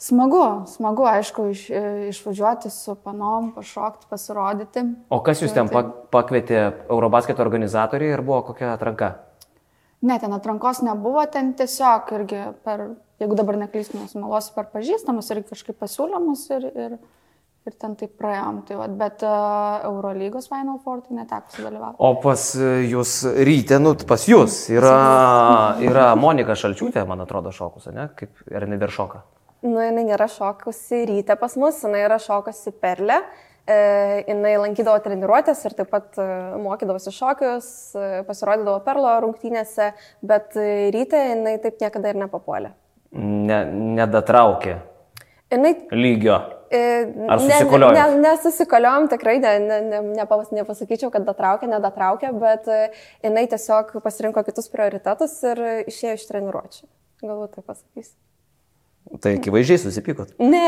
[0.00, 1.66] smagu, smagu, aišku, iš,
[2.14, 4.86] išvažiuoti su panom, pašokti, pasirodyti.
[5.12, 9.12] O kas jūs ten pak- pakvietė Eurobasketo organizatoriai ir buvo kokia atranka?
[10.00, 12.86] Ne, ten atrankos nebuvo, ten tiesiog irgi per,
[13.20, 16.94] jeigu dabar neklystu, nesumeluosiu, per pažįstamus irgi kažkaip pasiūlymus ir, ir,
[17.68, 18.62] ir ten taip praėjom.
[18.68, 21.98] Tai vat, bet uh, Eurolygos Final Four tai neteko sudalyvauti.
[22.00, 24.94] O pas e, jūs ryte, nu, pas jūs yra,
[25.84, 28.08] yra Monika Šalčiūtė, man atrodo, šokus, ne?
[28.16, 29.22] Kaip ir jinai dar šoka.
[29.66, 33.20] Nu, jinai nėra šokusi ryte pas mus, jinai yra šokusi perlę.
[33.70, 33.80] E,
[34.24, 36.28] jinai lankydavo treniruotės ir taip pat e,
[36.64, 39.92] mokydavosi šokius, e, pasirodydavo perlo rungtynėse,
[40.26, 42.72] bet e, ryte jinai taip niekada ir nepapuolė.
[43.20, 43.64] Ne,
[43.98, 44.78] nedatraukė
[45.50, 46.36] Jinai lygio.
[46.70, 46.80] E,
[47.28, 47.96] Ar ne- susikoliojot?
[47.98, 52.80] Ne, ne, nesusikoliojom, tikrai ne, ne, ne, nepas, nepasakyčiau, kad datraukė, nedatraukė, bet e,
[53.26, 56.88] jinai tiesiog pasirinko kitus prioritetus ir išėjo iš treniruočių.
[57.26, 58.12] Galbūt tai pasakys.
[59.20, 60.34] Tai akivaizdžiai susipykot.
[60.38, 60.66] Ne,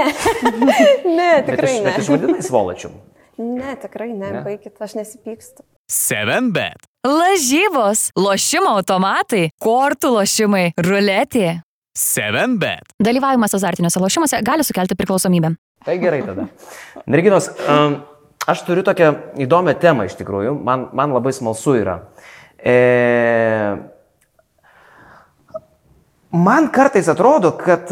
[1.18, 1.84] ne, Bet tikrai iš, ne.
[1.90, 2.94] bet išvadinai svolačium.
[3.38, 4.30] Ne, tikrai ne, Ne?
[4.38, 4.42] ne.
[4.46, 5.62] baigit, aš nesipykstu.
[5.92, 6.84] 7bet.
[7.06, 11.60] Lažybos, lošimo automatai, kortų lošimai, ruletė.
[11.98, 12.94] 7bet.
[13.04, 15.50] Dalyvavimas azartiniuose lošimuose gali sukelti priklausomybę.
[15.82, 16.46] Tai gerai tada.
[17.10, 17.96] Merginos, um,
[18.46, 20.54] aš turiu tokią įdomią temą iš tikrųjų.
[20.62, 21.96] Man, man labai smalsu yra.
[22.62, 22.76] E,
[26.30, 27.90] man kartais atrodo, kad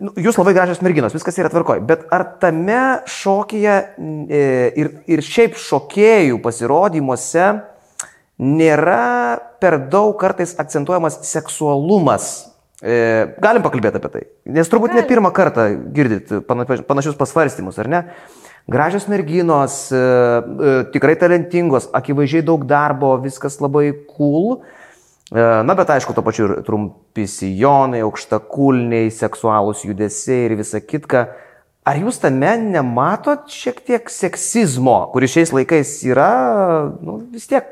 [0.00, 4.44] nu, jūs labai gražios merginos, viskas yra tvarkoj, bet ar tame šokyje e,
[4.82, 7.48] ir, ir šiaip šokėjų pasirodymuose
[8.40, 12.49] nėra per daug kartais akcentuojamas seksualumas?
[12.80, 14.22] E, galim pakalbėti apie tai.
[14.48, 18.00] Nes turbūt ne pirmą kartą girdit pana- panašius pasvarstymus, ar ne?
[18.70, 24.62] Gražios merginos, e, e, tikrai talentingos, akivaizdžiai daug darbo, viskas labai cool.
[25.28, 31.28] E, Na, bet aišku, to pačiu ir trumpi sijonai, aukštakulniai, seksualūs judesiai ir visa kitka.
[31.84, 37.66] ar jūs tame nematot šiek tiek seksizmo, kuris šiais laikais yra nu, vis tiek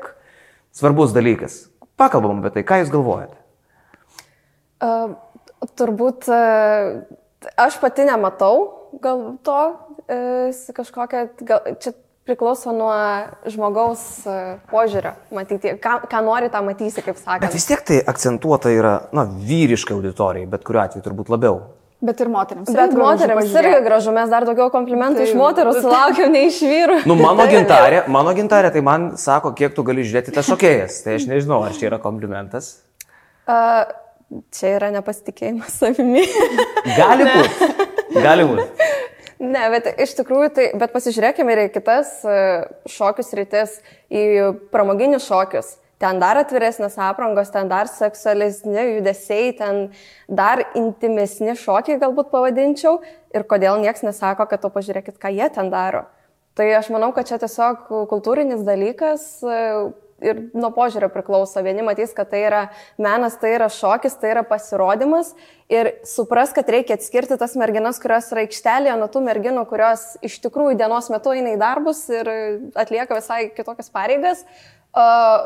[0.75, 1.69] svarbus dalykas?
[1.95, 3.38] Pakalbam apie tai, ką jūs galvojate?
[4.79, 5.15] Uh,
[5.79, 7.01] turbūt uh,
[7.59, 8.61] aš pati nematau
[9.03, 11.95] gal to uh, kažkokią, gal, čia
[12.29, 12.93] priklauso nuo
[13.49, 14.01] žmogaus
[14.69, 17.55] požiūrio, matyti, ką, ką nori tą matysi, kaip Bet sakant.
[17.57, 21.57] vis tiek tai akcentuota yra, na, vyriškai auditorijai, bet kuriuo atveju turbūt labiau.
[21.99, 22.69] Bet ir moteriams.
[22.71, 25.39] Bet moteriams irgi gražu, mes dar daugiau komplimentų iš Taip.
[25.41, 26.99] moterų sulaukiam, nei iš vyrų.
[27.09, 31.01] Nu, mano gintarė, mano gintarė, tai man sako, kiek tu gali žiūrėti tą šokėjas.
[31.03, 32.77] Tai aš nežinau, ar čia yra komplimentas.
[33.49, 33.83] Uh,
[34.55, 36.25] čia yra nepasitikėjimas savimi.
[36.97, 37.69] Gali būti.
[38.19, 38.89] Gali būti.
[39.39, 42.39] Ne, bet iš tikrųjų, tai, bet pasižiūrėkime ir į kitas e,
[42.91, 43.77] šokius rytis,
[44.11, 44.23] į
[44.73, 45.77] pramoginius šokius.
[45.99, 49.79] Ten dar atviresnės aprangos, ten dar seksualesni judesiai, ten
[50.27, 52.99] dar intimesni šokiai galbūt pavadinčiau.
[53.35, 56.05] Ir kodėl niekas nesako, kad to pažiūrėkit, ką jie ten daro.
[56.59, 59.59] Tai aš manau, kad čia tiesiog kultūrinis dalykas e,
[60.25, 61.61] ir nuo požiūrio priklauso.
[61.65, 62.63] Vieni matys, kad tai yra
[63.01, 65.33] menas, tai yra šokis, tai yra pasirodymas
[65.69, 70.39] ir supras, kad reikia atskirti tas merginas, kurios yra aikštelėje, nuo tų merginų, kurios iš
[70.45, 72.33] tikrųjų dienos metu eina į darbus ir
[72.73, 74.43] atlieka visai kitokias pareigas.
[74.43, 74.79] Uh,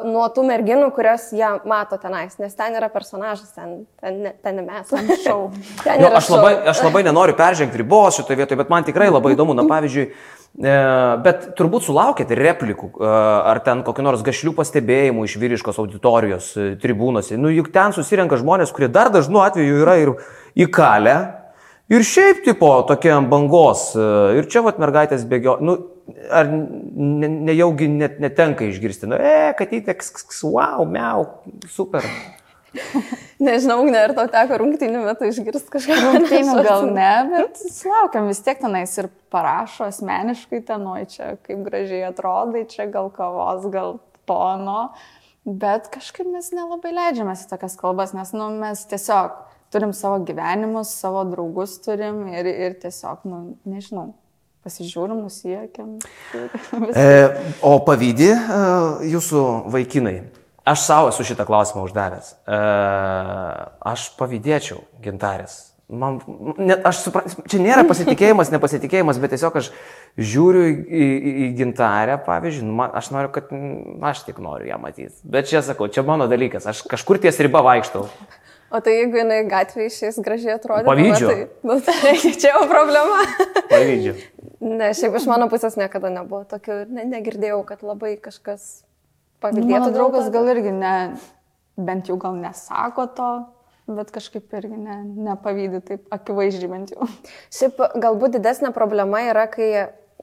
[0.07, 4.87] nuo tų merginų, kurias jie mato tenais, nes ten yra personažas, ten, ten, ten mes.
[4.87, 5.09] Ten
[6.05, 9.55] yra aš, labai, aš labai nenoriu peržengti ribos šitoje vietoje, bet man tikrai labai įdomu.
[9.57, 10.15] Na, pavyzdžiui, e,
[11.25, 13.13] bet turbūt sulaukėte replikų, e,
[13.49, 17.39] ar ten kokiu nors gašlių pastebėjimų iš vyriškos auditorijos e, tribūnose.
[17.41, 20.13] Nu, juk ten susirenka žmonės, kurie dar dažnu atveju yra ir
[20.67, 21.15] įkalę.
[21.89, 23.89] Ir šiaip tipo tokie ant bangos.
[23.97, 25.57] e, Ir čia vat mergaitės bėgio.
[25.57, 25.79] Nu,
[26.29, 29.09] ar ne- nejaugi net netenka išgirsti.
[29.09, 29.97] Nu, e, katytė,
[30.45, 31.27] wow, miau,
[31.65, 32.05] super.
[33.43, 35.97] Nežinau, ne, ar tau teko rungtynių metu išgirsti kažką.
[36.05, 41.63] Rungtynių gal ne, bet sulaukiam vis tiek tenais ir parašo asmeniškai ten, oi čia kaip
[41.65, 43.97] gražiai atrodai, čia gal kavos, gal
[44.29, 44.93] tono,
[45.43, 49.35] bet kažkaip mes nelabai leidžiamės į tokias kalbas, nes nu, mes tiesiog
[49.73, 54.11] turim savo gyvenimus, savo draugus turim ir, ir tiesiog, nu, nežinau,
[54.63, 55.97] pasižiūrim, nusiekiam.
[56.95, 57.09] E,
[57.65, 58.61] o pavydį e,
[59.11, 60.17] jūsų vaikinai.
[60.63, 62.33] Aš savo esu šitą klausimą uždavęs.
[63.83, 65.73] Aš pavydėčiau gintarės.
[65.93, 66.21] Man,
[66.57, 69.67] ne, aš suprantu, čia nėra pasitikėjimas, nepasitikėjimas, bet tiesiog aš
[70.15, 74.71] žiūriu į, į, į gintarę, pavyzdžiui, nu, man, aš noriu, kad mm, aš tik noriu
[74.71, 75.11] ją matyti.
[75.27, 78.07] Bet čia sakau, čia mano dalykas, aš kažkur ties riba vaikštau.
[78.73, 81.27] O tai jeigu jinai gatvėje išės gražiai atrodo, Pavydžiu.
[81.29, 83.19] Tai, nu, tai čia jau problema.
[83.67, 84.15] Pavydžiu.
[84.63, 88.92] Ne, šiaip iš mano pusės niekada nebuvo tokių, ne, negirdėjau, kad labai kažkas Nu,
[89.43, 89.89] pavydėtų.
[89.89, 90.93] Dėl draugas gal irgi ne,
[91.77, 93.31] bent jau gal nesako to,
[93.91, 97.09] bet kažkaip irgi ne, nepavydė taip akivaizdžiai bent jau.
[97.53, 99.69] Šiaip galbūt didesnė problema yra, kai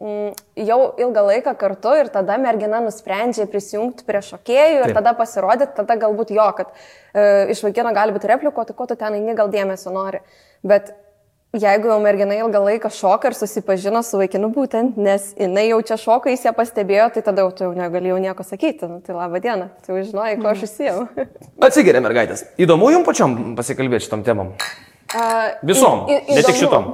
[0.00, 4.96] mm, jau ilgą laiką kartu ir tada mergina nusprendžia prisijungti prie šokėjų ir Taip.
[5.00, 8.98] tada pasirodyti, tada galbūt jo, kad e, iš vaikino gali būti repliko, tai ko tu
[9.00, 10.24] ten eini, gal dėmesio nori.
[10.66, 10.94] Bet
[11.56, 15.96] jeigu jau mergina ilgą laiką šoka ir susipažino su vaikinu būtent, nes jinai jau čia
[15.98, 18.86] šoka, jis ją pastebėjo, tai tada jau tu jau negalėjau nieko sakyti.
[18.86, 21.08] Nu, tai laba diena, tu jau žinojai, ko aš užsijau.
[21.66, 22.44] Atsigeria mergaitės.
[22.60, 24.54] Įdomu jums pačiam pasikalbėti šitom temam.
[25.10, 26.84] A, Visom, į- į- ne tik šitom.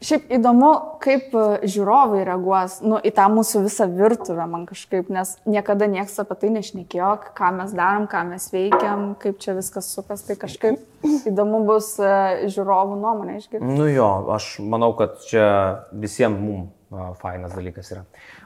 [0.00, 0.70] Šiaip įdomu,
[1.04, 6.16] kaip e, žiūrovai reaguos nu, į tą mūsų visą virtuvę man kažkaip, nes niekada niekas
[6.22, 10.80] apie tai nešnekėjo, ką mes darom, ką mes veikiam, kaip čia viskas sukas, tai kažkaip
[11.28, 13.72] įdomu bus e, žiūrovų nuomonė išgirsti.
[13.76, 15.46] Nu jo, aš manau, kad čia
[15.92, 16.72] visiems mums
[17.20, 18.04] fainas dalykas yra.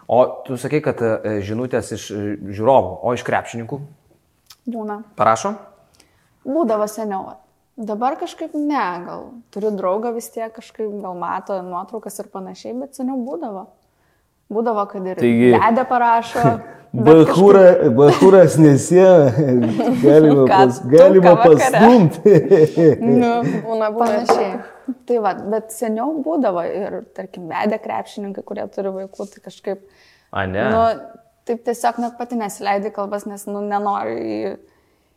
[0.09, 3.79] O tu sakai, kad e, žinutės iš e, žiūrovų, o iš krepšininkų
[4.69, 5.01] Būna.
[5.17, 5.55] parašo?
[6.45, 7.39] Būdavo seniau.
[7.77, 12.95] Dabar kažkaip ne, gal turiu draugą vis tiek kažkaip, gal mato nuotraukas ir panašiai, bet
[12.95, 13.67] seniau būdavo.
[14.55, 16.45] Būdavo, kad ir Taigi- dedė parašo.
[16.95, 19.33] Bahūra, bahūras nesėja,
[20.05, 22.35] galima, pas, galima pastumti.
[23.25, 23.33] nu,
[23.65, 23.89] būna.
[23.97, 24.53] Panašiai.
[25.09, 29.83] Tai va, bet seniau būdavo ir, tarkim, vedė krepšininkai, kurie turi vaikų, tai kažkaip,
[30.31, 30.69] A, ne.
[30.71, 30.85] nu,
[31.49, 34.55] taip tiesiog net pati nesileidai kalbas, nes, nu, nenori į,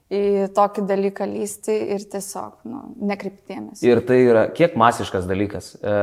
[0.08, 3.82] į tokį dalyką lysti ir tiesiog, nu, nekreiptėmės.
[3.84, 5.74] Ir tai yra kiek masiškas dalykas.
[5.82, 5.98] E,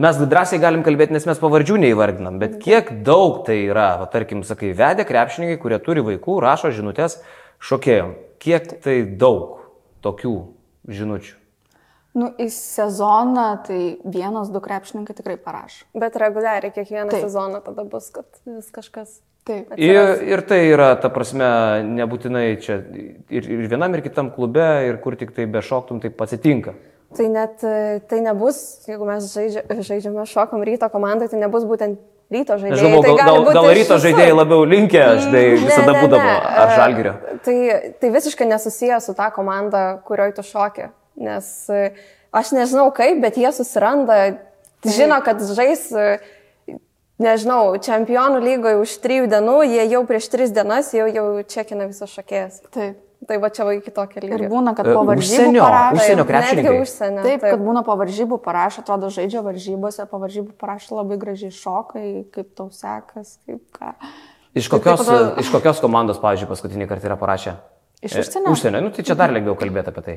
[0.00, 4.44] Mes drąsiai galim kalbėti, nes mes pavardžių neįvardinam, bet kiek daug tai yra, va, tarkim,
[4.48, 7.18] sakai, vedė krepšininkai, kurie turi vaikų, rašo žinutės
[7.68, 8.16] šokėjom.
[8.40, 9.60] Kiek tai daug
[10.04, 10.36] tokių
[10.88, 11.36] žinučių.
[12.16, 15.84] Nu, į sezoną tai vienas, du krepšininkai tikrai parašo.
[15.94, 17.28] Bet reguliariai kiekvieną Taip.
[17.28, 19.20] sezoną tada bus, kad vis kažkas.
[19.48, 19.72] Taip.
[19.80, 21.48] Ir, ir tai yra, ta prasme,
[21.96, 22.76] nebūtinai čia
[23.32, 26.74] ir, ir vienam, ir kitam klube, ir kur tik tai bešoktum, tai atsitinka.
[27.16, 31.98] Tai net e, tai nebus, jeigu mes žaidžia, žaidžiame šokam ryto komandai, tai nebus būtent
[32.30, 32.76] ryto žaidėjai.
[32.76, 36.02] Nežinau, tai gal, gali gal, gal iš ryto žaidėjai labiau linkę, žinai, Ne, visada ne,
[36.04, 36.28] būdavo.
[36.28, 36.36] ne.
[36.62, 37.14] Ar E, žalgerio?
[37.48, 37.56] Tai,
[37.98, 40.86] tai visiškai nesusiję su ta komanda, kurioje tu šoki.
[41.20, 41.88] Nes e,
[42.30, 44.20] aš nežinau kaip, bet jie susiranda,
[44.86, 46.20] žino, kad žais, e,
[47.20, 52.10] nežinau, čempionų lygoje už trijų dienų, jie jau prieš tris dienas jau, jau čekina visas
[52.16, 52.62] šokėjas.
[52.74, 52.98] Taip.
[53.28, 54.46] Tai va čia va iki tokio Ir lygio.
[54.48, 55.96] būna, kad E, po varžybų užsienio- parašo.
[56.00, 56.80] užsienio Taip, krepšininkai.
[56.80, 57.22] Užsienio.
[57.26, 62.24] Taip, kad būna po varžybų parašo, atrodo, žaidžia varžybose, po varžybų parašo labai gražiai šokai,
[62.32, 63.92] kaip tau sekas, kaip ką.
[64.56, 67.52] Iš Tai kokios, taip atrodo- iš kokios komandos, pavyzdžiui, paskutinį kartą yra parašę?
[68.02, 68.48] Iš E, užsienio?
[68.56, 70.16] Užsienio, nu tai čia dar lengviau kalbėti apie tai.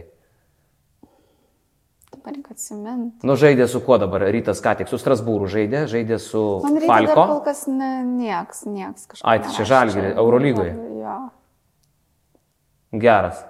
[2.23, 3.27] Dabar reikia atsiminti.
[3.27, 4.23] Nu žaidė su kuo dabar?
[4.31, 7.25] Rytas ką tik su Strasbūru žaidė, žaidė su Man Falko.
[7.27, 9.25] kol kas ne, nieks, nieks kažkas.
[9.27, 10.71] Ai, tai čia Žalgiry, Eurolygoje.
[11.03, 11.17] Jo.
[13.03, 13.43] Geras.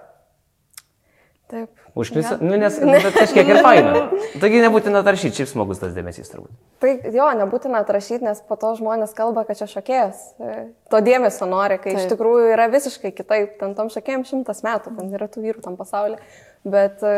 [1.53, 1.69] Taip.
[1.93, 4.07] Užknisa, nu, nes bet kažkiek ir faina.
[4.41, 6.55] Taigi nebūtina taršyti, šiaip smagus tas dėmesys turbūt.
[6.81, 10.23] Tai jo, nebūtina atrašyti, nes po to žmonės kalba, kad čia šokėjas.
[10.41, 10.55] E,
[10.89, 12.15] To dėmesio nori, kai iš Taip.
[12.15, 13.59] tikrųjų yra visiškai kitaip.
[13.61, 16.17] Ten tom šokėjim šimtas metų, ten yra tų vyrų tam pasaulyje.
[16.65, 17.13] Bet e,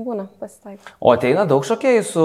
[0.00, 0.94] būna pasitaiko.
[1.00, 2.24] O ateina daug šokėjų su,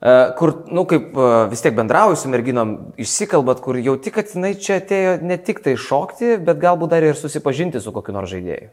[0.00, 4.34] e, kur, nu, kaip e, vis tiek bendrauju su merginom, išsikalbat, kur jau tik, kad
[4.34, 8.34] jinai čia atėjo ne tik tai šokti, bet galbūt dar ir susipažinti su kokiu nors
[8.34, 8.70] žaidėju.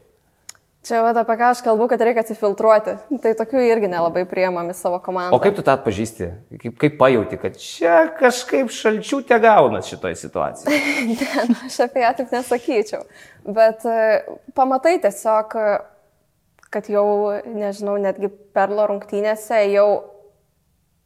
[0.85, 2.91] Čia va, apie ką aš kalbu, kad reikia atsifiltruoti.
[3.23, 5.33] Tai tokių irgi nelabai priemami savo komandą.
[5.33, 6.27] O kaip tu tą atpažįsti?
[6.61, 11.17] Kaip, kaip pajauti, kad čia kažkaip šalčių te gaunas šitoje situacijoje?
[11.65, 13.01] Aš apie ją taip nesakyčiau.
[13.57, 13.97] Bet e,
[14.53, 15.57] pamatai tiesiog,
[16.75, 17.05] kad jau,
[17.47, 19.87] nežinau, netgi perlo rungtynėse jau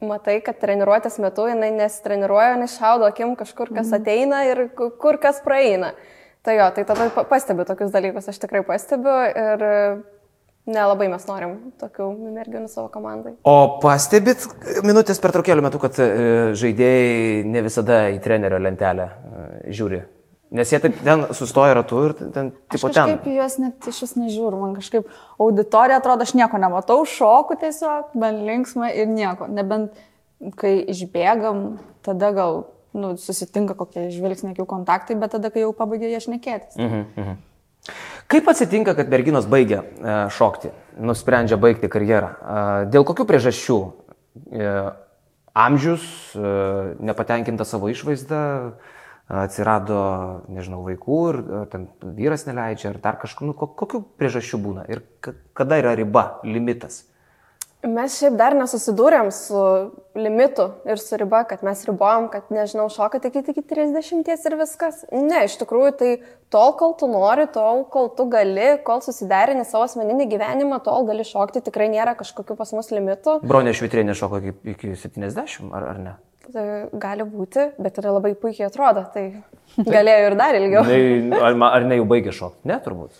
[0.02, 5.18] matai, kad treniruotės metu jinai nesitreniruoja, jinai šaudo akim kažkur, kas ateina ir ku- kur
[5.22, 5.94] kas praeina.
[6.44, 9.66] Tai jo, tai tada pa- pastebiu tokius dalykus, aš tikrai pastebiu ir
[10.70, 13.34] nelabai mes norim tokių merginų savo komandai.
[13.44, 14.46] O pastebit
[14.86, 16.08] minutės per traukėlių metu, kad e,
[16.56, 20.02] žaidėjai ne visada į trenerio lentelę e, žiūri.
[20.50, 23.06] Nes jie taip ten sustoja ratu ir ten, Aš tipo ten.
[23.06, 27.60] kažkaip į juos net iš vis nežiūriu, man kažkaip auditorija atrodo, aš nieko nematau, šoku
[27.62, 29.46] tiesiog, bent linksma ir nieko.
[29.46, 29.94] Nebent
[30.58, 32.64] kai išbėgam, tada gal
[32.98, 36.80] nu, susitinka kokie žvilgsniai, akių kontaktai, bet tada, kai jau pabaigė jie šnekėtis.
[36.80, 37.38] Mhm.
[38.30, 40.70] Kaip atsitinka, kad merginos baigia e, šokti,
[41.02, 42.30] nusprendžia baigti karjerą?
[42.30, 43.78] E, dėl kokių priežasčių?
[44.54, 44.74] E,
[45.60, 46.04] amžius,
[47.04, 48.42] nepatenkinta savo išvaizda,
[49.30, 50.00] atsirado,
[50.50, 51.38] nežinau, vaikų ir
[51.70, 55.94] ten vyras neleidžia, ar dar kažkokių, nu, ko- kokių priežasčių būna ir ka- kada yra
[55.96, 57.04] riba, limitas?
[57.80, 59.60] Mes šiaip dar nesusidūrėm su
[60.20, 65.06] limitu ir su riba, kad mes ribojam, kad, nežinau, šoka tik iki 30 ir viskas.
[65.14, 66.10] Ne, iš tikrųjų, tai
[66.52, 71.24] tol, kol tu nori, tol, kol tu gali, kol susiderini savo asmeninį gyvenimą, tol gali
[71.24, 73.40] šokti, tikrai nėra kažkokių pas mus limitų.
[73.48, 76.18] Bronė švitrienė šoko iki, iki 70, ar, ar ne?
[76.54, 76.66] Tai
[76.98, 79.44] gali būti, bet ir labai puikiai atrodo, tai
[79.86, 80.84] galėjo ir dar ilgiau.
[81.38, 82.66] Ar, ar ne jau baigė šokti?
[82.70, 83.18] Ne, turbūt.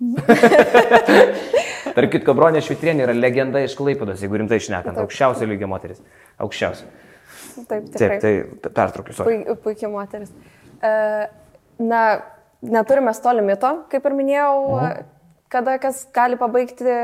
[1.96, 5.00] Tark kitko, Bronė Švitrienė yra legenda iš Klaipados, jeigu rimtai išnekant.
[5.02, 6.00] Aukščiausio lygio moteris.
[6.40, 6.86] Aukščiausio.
[7.60, 8.18] Taip, Taip, tikrai.
[8.22, 9.16] tai pertraukiu.
[9.26, 10.32] Pui, puikiai moteris.
[10.80, 10.94] E,
[11.80, 12.00] Na,
[12.60, 15.04] neturime to limito, kaip ir minėjau, Mhm.
[15.50, 16.96] Kada kas gali pabaigti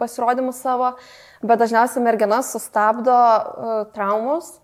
[0.00, 0.92] pasirodymus savo,
[1.42, 4.58] bet dažniausiai merginas sustabdo uh, traumos,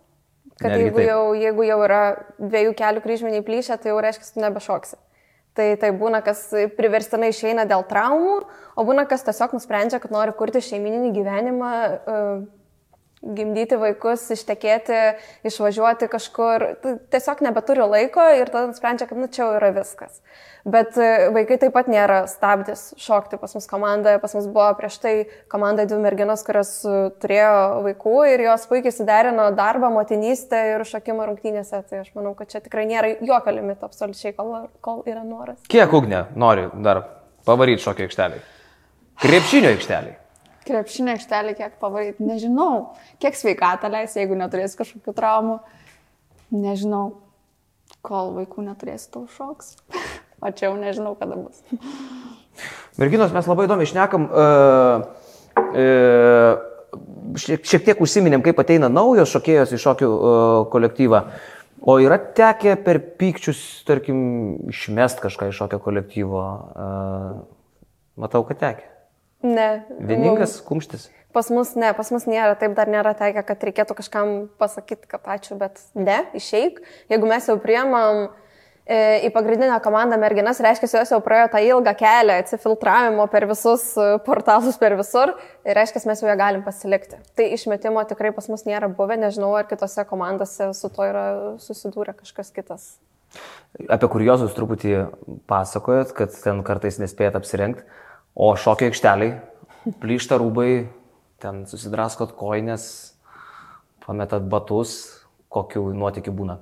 [0.60, 1.08] kad Netgi jeigu taip.
[1.08, 2.02] jau, jeigu jau yra
[2.38, 5.00] dviejų kelių kryžminiai plyšę, tai jau reiškia, tu nebešoksi.
[5.54, 8.40] Tai, tai būna, kas priverstinai išeina dėl traumų,
[8.74, 12.44] o būna, kas tiesiog nusprendžia, kad nori kurti šeimininį gyvenimą, uh,
[13.24, 15.00] gimdyti vaikus, ištekėti,
[15.48, 16.66] išvažiuoti kažkur,
[17.14, 20.20] tiesiog nebeturi laiko ir tada nusprendžia, kad nu, čia jau yra viskas.
[20.64, 24.16] Bet e, vaikai taip pat nėra stabdis šokti pas mus komandoje.
[24.22, 25.12] Pas mus buvo prieš tai
[25.52, 31.28] komandoje dvi merginos, kurios e, turėjo vaikų ir jos puikiai suderino darbą, motinystę ir šokimą
[31.28, 31.82] rungtynėse.
[31.90, 35.60] Tai aš manau, kad čia tikrai nėra jokio limito absoliučiai, kol, kol yra noras.
[35.68, 37.04] Kiek ugnė nori dar
[37.44, 38.44] pavaryti šokio aikšteliai?
[39.20, 40.16] Krepšinio aikšteliai.
[40.64, 45.58] Krepšinio aikštelį kiek pavaryti, nežinau, kiek sveikatą leis, jeigu neturės kažkokių traumų.
[46.54, 47.04] Nežinau,
[48.04, 49.76] kol vaikų neturės tau šoks.
[50.44, 51.62] O čia jau nežinau, kada bus.
[53.00, 54.26] Merginos, mes labai įdomiai išnekam.
[54.28, 55.06] Uh,
[55.56, 56.58] uh,
[57.40, 61.22] šiek, šiek tiek užsiminėm, kaip ateina naujos šokėjos į šokių uh, kolektyvą.
[61.80, 64.18] O yra tekę per pykčius, tarkim,
[64.68, 66.44] išmest kažką iš šokio kolektyvo.
[66.44, 67.40] Uh,
[68.20, 68.93] matau, kad tekę.
[69.44, 69.68] Ne.
[70.00, 71.10] Vieningas kumštis.
[71.34, 75.26] Pas mus ne, pas mus nėra, taip dar nėra tekę, kad reikėtų kažkam pasakyti, kad
[75.34, 76.78] ačiū, bet ne, išeik.
[77.10, 78.28] Jeigu mes jau priemam
[78.86, 83.88] e, į pagrindinę komandą merginas, reiškia, jos jau praėjo tą ilgą kelią atsifiltravimo per visus
[83.98, 85.34] e, portalus, per visur,
[85.66, 87.18] ir reiškia, mes jau ją galim pasilikti.
[87.34, 91.26] Tai išmetimo tikrai pas mus nėra buvę, nežinau, ar kitose komandose su to yra
[91.66, 92.86] susidūrę kažkas kitas.
[93.90, 94.94] Apie kuriozus truputį
[95.50, 97.82] pasakojot, kad ten kartais nespėjat apsirengti,
[98.34, 99.38] o šokio aikšteliai,
[100.02, 100.86] plyšta rūbai,
[101.42, 102.84] ten susidraskot koinės,
[104.06, 104.96] pametat batus,
[105.52, 106.58] kokiu nuotikiu būna.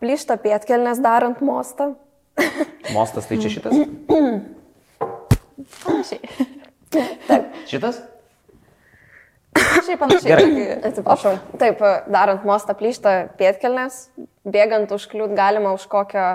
[0.00, 1.94] Plyšta pietkelnes darant mostą.
[2.92, 3.72] Mostas tai čia šitas?
[7.66, 8.02] Šitas?
[9.56, 10.28] Šiaip panašiai.
[10.28, 10.66] Gerai.
[10.90, 11.32] Atsiprašau.
[11.60, 11.80] Taip,
[12.12, 14.06] darant mostą plyšta pietkelnes,
[14.44, 16.26] bėgant užkliūt galima už kokio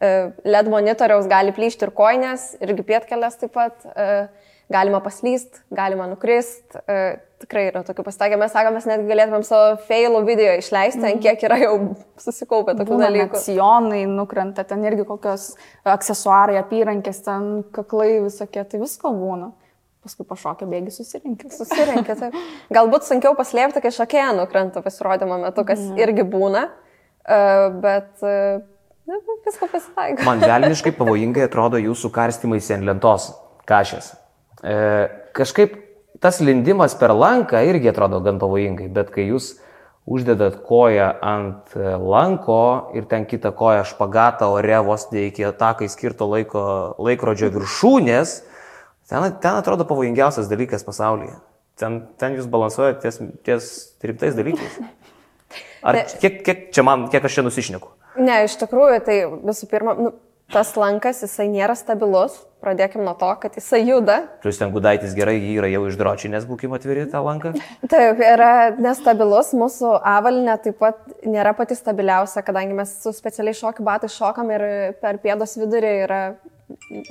[0.00, 3.80] LED monitoriaus gali plyšti ir koinės, irgi pietkelnes taip pat.
[3.96, 4.28] e,
[4.68, 6.76] Galima paslyst, galima nukrist.
[6.86, 8.36] e, Tikrai yra tokių pasitakę.
[8.36, 11.72] Mes sakome, mes netgi galėtumėm savo failų video išleisti, ant kiek yra jau
[12.18, 13.28] susikaupę tokių Būna dalykų.
[13.32, 15.52] net sijonai nukrenta, ten irgi kokios
[15.86, 19.52] aksesuarai, apyrankės, ten kaklai visokie, tai visko būna.
[20.02, 21.48] Paskui pašokia bėgi susirinkti.
[21.54, 22.34] Susirinkti, taip.
[22.76, 26.66] Galbūt sunkiau paslėpti, kai šokėja nukrenta pasirodymo metu, kas irgi būna,
[27.22, 27.40] e,
[27.86, 28.36] bet e,
[29.46, 30.24] visko pasitaiko.
[30.26, 33.30] Man velniškai pavojingai atrodo jūsų karstymai ant lentos
[33.68, 34.12] kažės.
[34.62, 34.74] E,
[35.36, 35.76] kažkaip
[36.20, 39.56] tas lindimas per lanką irgi atrodo gan pavojingai, bet kai jūs
[40.08, 46.28] uždedat koją ant lanko ir ten kitą koją špagatą ore vos ne iki atakai skirto
[46.30, 46.62] laiko,
[46.96, 48.38] laikrodžio viršūnės,
[49.10, 51.36] ten, ten atrodo pavojingiausias dalykas pasaulyje.
[51.78, 53.68] Ten, ten jūs balansuojate ties, ties
[54.02, 54.80] rimtais dalykais.
[55.86, 57.92] Ar kiek, kiek čia man, kiek aš čia nusišneku?
[58.18, 60.12] Ne, iš tikrųjų, tai visų pirma, nu,
[60.52, 62.44] tas lankas, jisai nėra stabilus.
[62.58, 64.16] Pradėkime nuo to, kad jisai juda.
[64.42, 67.52] Plius ten gudaitis gerai, yra jau išdročinės, būkim atviri tą lanką.
[67.92, 73.86] Taip, yra nestabilus, mūsų avalinė taip pat nėra pati stabiliausia, kadangi mes su specialiai šokių
[73.86, 74.64] batai šokam ir
[74.98, 76.22] per pėdos vidurį yra,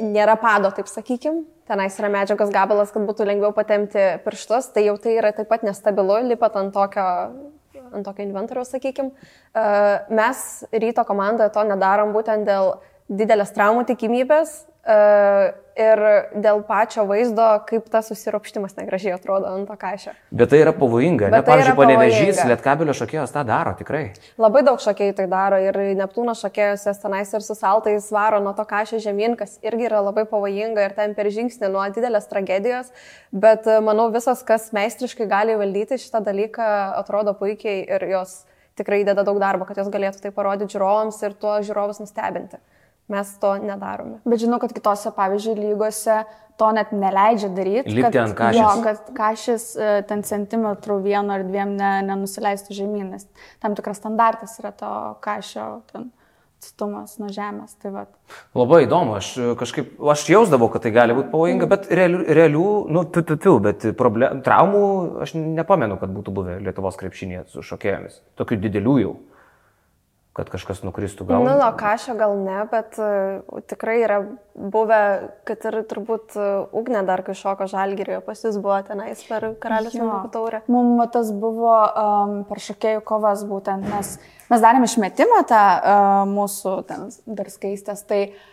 [0.03, 1.45] nėra pado, taip sakykim.
[1.71, 5.63] Tenais yra medžiagos gabalas, kad būtų lengviau patemti pirštus, tai jau tai yra taip pat
[5.67, 7.07] nestabilu, lipat ant tokio
[7.93, 9.11] ant tokio inventoriaus, sakykim.
[9.55, 9.65] E,
[10.09, 16.01] Mes ryto komandoje to nedarom būtent dėl didelės traumų tikimybės ir
[16.41, 20.13] dėl pačio vaizdo, kaip tas susiropštimas negražiai atrodo ant to kažio.
[20.31, 21.27] Bet tai yra pavojinga.
[21.29, 22.47] Bet Ne, tai pavyzdžiui, panevežys, pavojinga.
[22.53, 24.03] lietkabelio šokėjos tą daro tikrai.
[24.41, 28.55] Labai daug šokėjų tai daro ir Neptūno šokėjus jas tenais ir su saltais varo nuo
[28.57, 32.91] to kažio žemyn, kas irgi yra labai pavojinga ir ten per žingsnį nuo didelės tragedijos,
[33.31, 36.71] bet e, manau visas, kas meistriškai gali valdyti šitą dalyką,
[37.03, 38.39] atrodo puikiai ir jos
[38.77, 42.59] tikrai įdeda daug darbo, kad jos galėtų tai parodyti žiūrovams ir tuo žiūrovus nustebinti.
[43.07, 44.19] Mes to nedarome.
[44.27, 46.25] Bet žinau, kad kitose, pavyzdžiui, lygose
[46.59, 47.93] to net neleidžia daryti.
[47.93, 48.59] Lipti kad, ant kažės.
[48.59, 53.27] Jo, kad kažis e, ten centimetrų vienu ar dviem ne, nenusileistų žemyn, nes
[53.63, 54.91] tam tikras standartas yra to
[55.23, 56.09] kažio ten
[56.57, 57.75] atstumas nuo žemės.
[57.81, 58.11] Tai vat.
[58.57, 62.67] Labai įdomu, aš e, kažkaip, aš jausdavau, kad tai gali būti pavojinga, bet realių, realių
[62.93, 64.83] nu, tu, tu, tu, bet problem, traumų
[65.23, 68.23] aš nepamenu, kad būtų buvę Lietuvos krepšinėje su šokėjomis.
[68.41, 69.13] Tokių didelių jau,
[70.37, 71.41] kad kažkas nukristų gal.
[71.45, 74.19] Nu, nuo kažio gal ne, bet uh, tikrai yra
[74.53, 75.01] buvę,
[75.49, 79.97] kad ir turbūt uh, ugnė dar kai šoko žalgyrioje pas jūs buvo tenais per karalius.
[79.97, 80.61] Mindaugo taurę.
[80.69, 84.17] Mums tas buvo um, per šokėjų kovas būtent, nes
[84.51, 88.45] mes darėm išmetimą tą uh, mūsų ten dar skaistės, tai uh,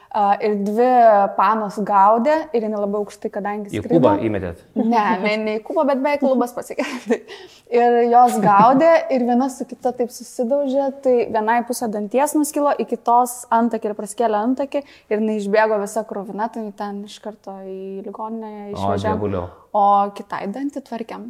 [0.46, 0.88] ir dvi
[1.36, 3.96] panos gaudė ir jinai labai aukštai, kadangi Į skrido.
[3.98, 4.60] kubą įmetėt.
[4.78, 7.18] Ne, ne, ne į kubą, bet beveik klubas pasikėlė.
[7.74, 12.84] Ir jos gaudė ir viena su kita taip susidaužė, tai vienai pusė danties nuskilo, į
[12.92, 18.04] kitos antakį ir praskėlė antakį ir jinai išbėgo visą krūviną, tai ten iš karto į
[18.06, 19.16] ligoninę O, išvežėm.
[19.16, 19.48] dievuliau.
[19.74, 21.24] O kitai dantį tvarkiam.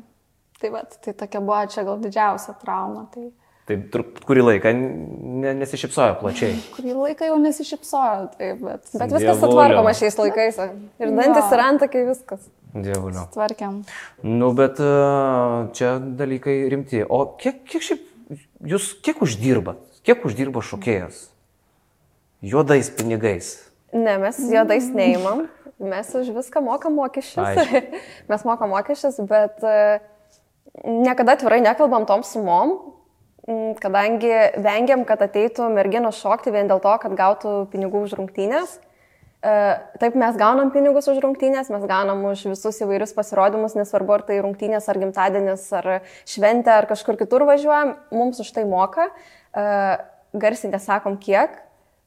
[0.60, 3.06] Tai, vat, tai tokia buvo čia gal didžiausia trauma.
[3.14, 3.30] Tai
[3.64, 3.78] Tai
[4.28, 6.58] kurį laiką ne, nesišypsojo plačiai.
[6.76, 9.38] kurį laiką jau nesišypsojo, tai, bet, Bet viskas Dievulio.
[9.40, 10.58] sutvarkoma šiais laikais.
[11.00, 12.44] Ir dantis ir antakai viskas.
[12.74, 13.22] Dievuliu.
[13.32, 13.84] tvarkiam.
[14.26, 14.90] Nu, bet e,
[15.78, 17.04] čia dalykai rimti.
[17.06, 18.02] O kiek, kiek šiaip,
[18.66, 19.78] jūs kiek uždirbat?
[20.04, 21.28] Kiek uždirba šokėjas?
[22.44, 23.54] Juodais pinigais.
[23.94, 25.46] Ne, mes juodais neimam,
[25.78, 27.62] mes už viską mokam mokesčius.
[28.30, 30.00] Mes mokam mokesčius, bet e,
[30.82, 32.74] niekada atvirai nekalbam tom sumom,
[33.80, 34.32] kadangi
[34.64, 38.78] vengiam, kad ateitų merginos šokti vien dėl to, kad gautų pinigų už rungtynės.
[39.44, 39.56] E,
[40.00, 44.38] Taip mes gaunam pinigus už rungtynės, mes gaunam už visus įvairius pasirodymus, nesvarbu ar tai
[44.40, 45.90] rungtynės, ar gimtadienis, ar
[46.24, 49.10] šventė, ar kažkur kitur važiuojam, mums už tai moka.
[49.52, 49.66] E,
[50.34, 51.60] Garsiai nesakom kiek,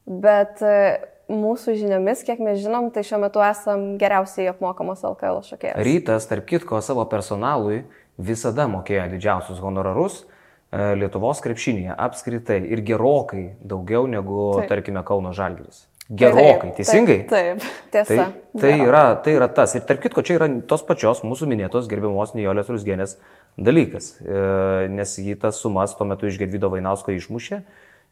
[0.04, 0.98] bet e,
[1.30, 5.78] mūsų žiniomis, kiek mes žinom, tai šiuo metu esam geriausiai apmokamos LKL šokėjai.
[5.86, 7.84] Rytas, tarp kitko, savo personalui
[8.18, 10.24] visada mokėjo didžiausius honorarus.
[10.72, 14.68] E, Lietuvos krepšinėje apskritai ir gerokai daugiau negu, Taip.
[14.72, 15.86] tarkime, Kauno Žalgiris.
[16.08, 17.18] Gerokai, teisingai?
[17.28, 17.64] Taip.
[17.92, 18.30] Tai, Tiesa.
[18.56, 19.74] tai, yra, tai yra tas.
[19.76, 23.18] Ir tarp kitko, čia yra tos pačios mūsų minėtos gerbiamos Nijolės Rusgenės
[23.60, 24.14] dalykas.
[24.24, 27.60] E, nes jį tas sumas tuo metu iš Gedvido Vainausko išmušė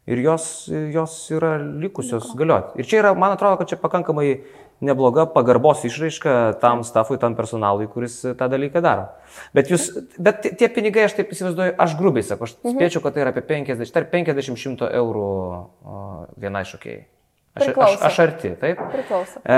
[0.07, 0.45] ir jos,
[0.93, 2.77] jos yra likusios galioti.
[2.79, 4.29] Ir čia yra, man atrodo, kad čia pakankamai
[4.83, 9.07] nebloga pagarbos išraiška tam stafui, tam personalui, kuris tą dalyką daro.
[9.53, 9.89] Bet, jūs,
[10.21, 13.41] bet tie- pinigai, aš taip įsivaizduoju, aš grubiai sakau, aš spėčiau, kad tai yra apie
[13.41, 15.29] 50, tarp 50-100 eurų
[16.37, 17.03] vienai šokėjai.
[17.57, 18.03] Aš, aš, Priklauso.
[18.05, 18.81] aš arti, taip?
[18.93, 19.41] Priklauso.
[19.41, 19.57] E,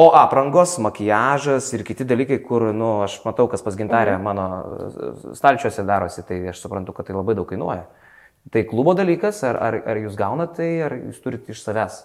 [0.00, 4.46] o aprangos, makiažas ir kiti dalykai, kur, na, nu, aš matau, kas pas gintarė mano
[4.48, 7.84] e, stalčiuose darosi, tai aš suprantu, kad tai labai daug kainuoja.
[8.52, 12.00] Tai klubo dalykas, ar, ar, ar jūs gaunate tai, ar jūs turite iš savęs?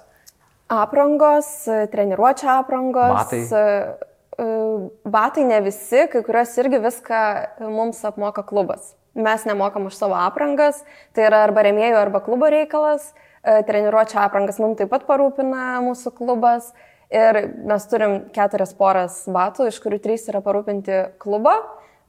[0.70, 3.16] Aprangos, treniruočio aprangos.
[3.16, 3.40] Batai.
[3.52, 3.98] e,
[4.38, 4.46] e,
[5.04, 7.22] Batai ne visi, kai kurios irgi viską
[7.74, 8.94] mums apmoka klubas.
[9.18, 10.84] Mes nemokam už savo aprangas,
[11.18, 13.10] tai yra arba remėjų, arba klubo reikalas.
[13.42, 16.70] E, Treniruočio aprangas mums taip pat parūpina mūsų klubas.
[17.10, 21.56] Ir mes turim keturias poras batų, iš kurių trys yra parūpinti klubo.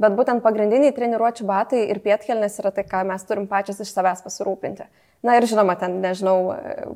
[0.01, 4.23] Bet būtent pagrindiniai treniruočio batai ir pietkelnės yra tai, ką mes turim pačias iš savęs
[4.25, 4.87] pasirūpinti.
[5.27, 6.55] Na ir žinoma, ten, nežinau,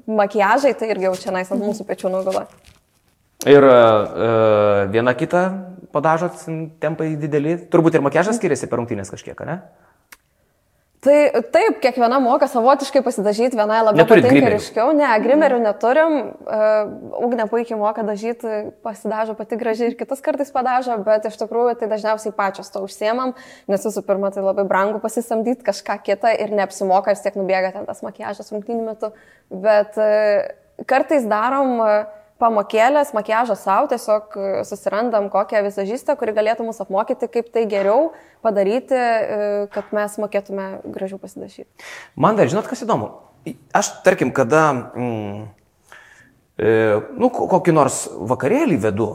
[0.09, 2.47] makiažai, tai irgi jau čia nais ant mūsų pečių nugula.
[3.45, 3.81] Ir e,
[4.95, 5.43] viena kitą
[5.93, 6.47] padažot,
[6.81, 7.59] tempai dideli.
[7.71, 9.61] Turbūt ir makiažas skiriasi per rungtynės kažkiek, ne?
[11.05, 14.57] Tai taip, kiekviena moka savotiškai pasidažyti, vienai labiau Neturit patinka grimerių?
[14.57, 14.95] ryškiau.
[14.97, 16.17] Ne, grimerių neturim.
[16.47, 21.77] Uh, Ugne puikiai moka dažyti, pasidažo pati gražiai ir kitas kartais padažo, bet iš tikrųjų
[21.81, 23.35] tai dažniausiai pačios to užsiemam,
[23.69, 27.89] nes visų pirma tai labai brangu pasisamdyti kažką kitą ir neapsimoka, vis tiek nubėga ten
[27.91, 29.13] tas makiažas rungtynių metu.
[29.53, 30.49] Bet uh,
[30.89, 37.29] kartais darom uh, pamokėlės, makiažą savo, tiesiog e, susirandam kokią vizažistę, kuri galėtų mus apmokyti,
[37.31, 38.13] kaip tai geriau
[38.45, 40.67] padaryti, e, kad mes mokėtume
[40.97, 41.69] gražiau pasidažyti.
[42.17, 43.13] Man dar, žinot, kas įdomu.
[43.77, 44.65] Aš, tarkim, kada,
[44.97, 45.43] mm,
[46.59, 49.11] e, nu, ko- kokį nors vakarėlį vedu,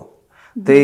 [0.55, 0.79] tai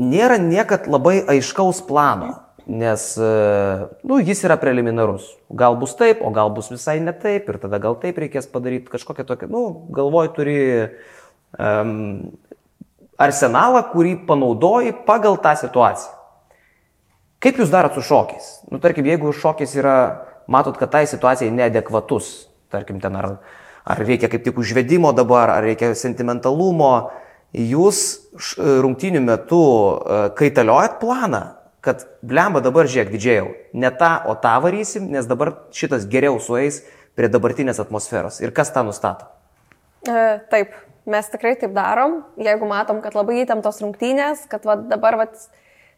[0.00, 2.34] nėra niekad labai aiškaus plano,
[2.66, 5.28] nes, e, nu, jis yra preliminarus.
[5.52, 8.90] Gal bus taip, o gal bus visai ne taip, ir tada gal taip reikės padaryti
[8.90, 10.58] kažkokią tokią, nu, galvoj turi
[11.58, 12.34] um,
[13.20, 16.12] arsenalą, kurį panaudoji pagal tą situaciją.
[17.44, 18.46] Kaip jūs darot su šokiais?
[18.72, 19.96] Nu, tarkim, jeigu šokis yra,
[20.48, 22.30] matot, kad tai situacijai neadekvatus,
[22.72, 23.34] tarkim, ten ar,
[23.84, 26.94] ar reikia kaip tik užvedimo dabar, ar reikia sentimentalumo,
[27.52, 28.00] jūs
[28.56, 31.42] rungtynių metu e, kaitaliojat planą,
[31.84, 36.80] kad blemba dabar žiūrėk, didžiajau, ne tą, o tą varysim, nes dabar šitas geriau sueis
[37.14, 38.40] prie dabartinės atmosferos.
[38.40, 39.28] Ir kas tą nustato?
[40.08, 40.72] E, taip,
[41.10, 42.22] mes tikrai taip darom.
[42.40, 45.26] Jeigu matom, kad labai įtemptos rungtynės, kad va, dabar va,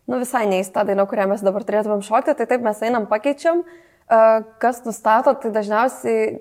[0.06, 3.62] nu, visai neįs tą dainą, kurią mes dabar turėtumėm šokti, tai taip mes einam pakeičiam.
[3.62, 4.22] E,
[4.62, 6.36] Kas nustato, tai dažniausiai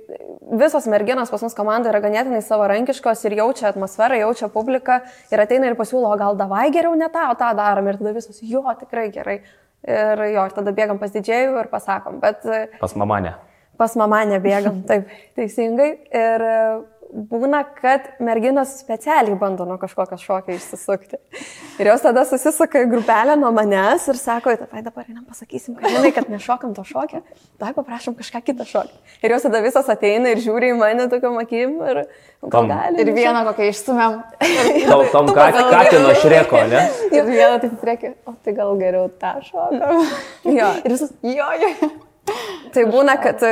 [0.62, 5.00] visos merginos pas mus komandoje yra ganėtinai savarankiškos ir jaučia atmosferą, jaučia publiką
[5.34, 8.38] ir ateina ir pasiūlo, gal davai geriau ne tą, o tą darom ir tada visos,
[8.46, 9.40] jo, tikrai gerai.
[9.86, 12.22] Ir jo, ir tada bėgam pas didžėjų ir pasakom.
[12.22, 13.36] Bet e, Pas mamanę.
[13.78, 15.90] Pas mamą nebėgam, taip, teisingai.
[16.16, 16.56] Ir e,
[17.16, 21.20] būna, kad merginos specialiai bando nuo kažkokio šokio išsisukti.
[21.80, 25.94] Ir jos tada susisuka į grupelę nuo manęs ir sako, tai dabar einam pasakysim, kad
[25.94, 27.22] žinai, kad nešokam to šokio,
[27.62, 29.00] tai paprašom kažką kitą šokį.
[29.24, 32.02] Ir jos tada visas ateina ir žiūri į mane tokiam akim ir
[32.44, 33.02] gal gali.
[33.06, 34.20] Ir vieną kokią išstumėm.
[34.92, 36.88] Tom, tom Katino šreko, ne?
[37.16, 39.96] Ir vieną taip reikia, o tai gal geriau tą šoką.
[40.52, 41.90] Jo, ir visas, Jo, jo.
[42.76, 43.52] Tai būna, kad e,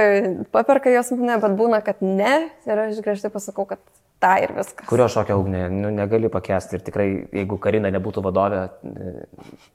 [0.52, 2.50] paperka jos mane, bet būna, kad ne.
[2.68, 3.82] Ir aš griežtai pasakau, kad
[4.24, 4.88] tą ir viskas.
[4.90, 9.14] Kurio šokio ugnė, nu, negali pakęsti ir tikrai, jeigu Karina nebūtų vadovė, e,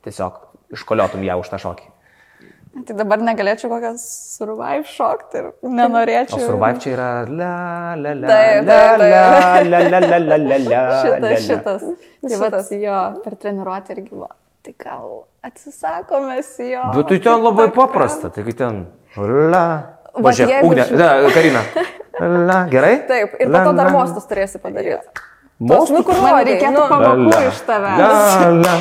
[0.07, 0.43] tiesiog
[0.77, 1.95] iškoliotum ją už tą šokį.
[2.87, 6.37] Tai dabar negalėčiau kokią survive šokti ir nenorėčiau.
[6.37, 7.53] O Survive čia yra la
[7.99, 9.71] la la Taip, la taip, la taip.
[9.73, 11.41] la la la la la la Šitas, la, la.
[11.47, 11.87] šitas.
[12.29, 14.29] Tai va, jo, per treniruotę irgi buvo.
[14.69, 15.13] Tai gal
[15.49, 16.83] atsisakome jo.
[16.95, 18.83] Bet tai ten labai paprasta, taigi ten
[19.17, 19.63] la.
[20.19, 21.63] Važiuok, jeigu ugnė, ne, Karina.
[22.21, 22.99] La, gerai?
[23.09, 25.25] Taip, ir po to dar mostus turėsi padaryti.
[25.59, 25.95] Mostus?
[25.97, 28.03] nu, kur Man rodei, reikėtų nu, pamokų iš tavęs.
[28.03, 28.77] La, la.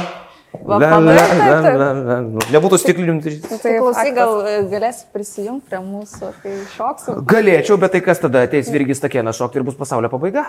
[0.57, 2.19] Va, La, la, la, la, la.
[2.51, 3.17] Nebūtų stiklinių.
[3.23, 4.15] tai- Tai Tai klausai, faktas.
[4.19, 7.15] gal e, galėsi prisijungti prie mūsų, kai šoksiu.
[7.31, 10.47] Galėčiau, bet tai kas tada ateis Virgis Takienas šokti ir bus pasaulio pabaiga?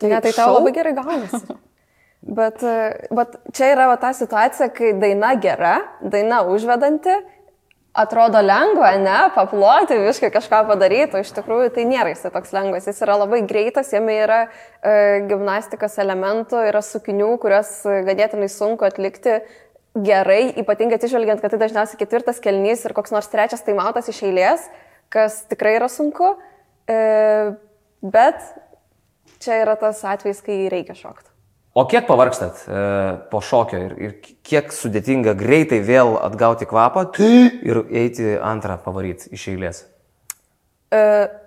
[0.00, 1.44] Tai, tai tau labai gerai gaunasi.
[2.20, 2.60] Bet,
[3.16, 7.14] bet čia yra va, ta situacija, kai daina gera, daina užvedanti,
[7.96, 12.86] atrodo lengva, ne, paploti, viską kažką padaryti, o iš tikrųjų tai nėra jisai toks lengvas,
[12.86, 14.92] jis yra labai greitas, jame yra e,
[15.30, 19.40] gimnastikos elementų, yra sukinių, kuriuos e, ganėtinai sunku atlikti
[19.96, 24.68] gerai, ypatingai atsižvelgiant, kad tai dažniausiai ketvirtas kelnys ir koks nors trečias taimautas iš eilės,
[25.10, 26.36] kas tikrai yra sunku.
[26.86, 27.00] E,
[28.06, 28.38] bet
[29.42, 31.29] čia yra tas atvejs, kai reikia šokti.
[31.74, 32.80] O kiek pavargstat e,
[33.30, 34.14] po šokio ir, ir
[34.46, 39.84] kiek sudėtinga greitai vėl atgauti kvapą ir eiti antrą pavaryti iš eilės?
[40.90, 41.02] E,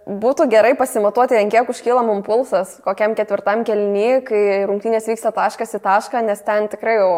[0.08, 5.76] būtų gerai pasimatuoti, ant kiek užkyla mums pulsas, kokiam ketvirtam kelny, kai rungtynės vyksta taškas
[5.76, 7.12] į tašką, nes ten tikrai jau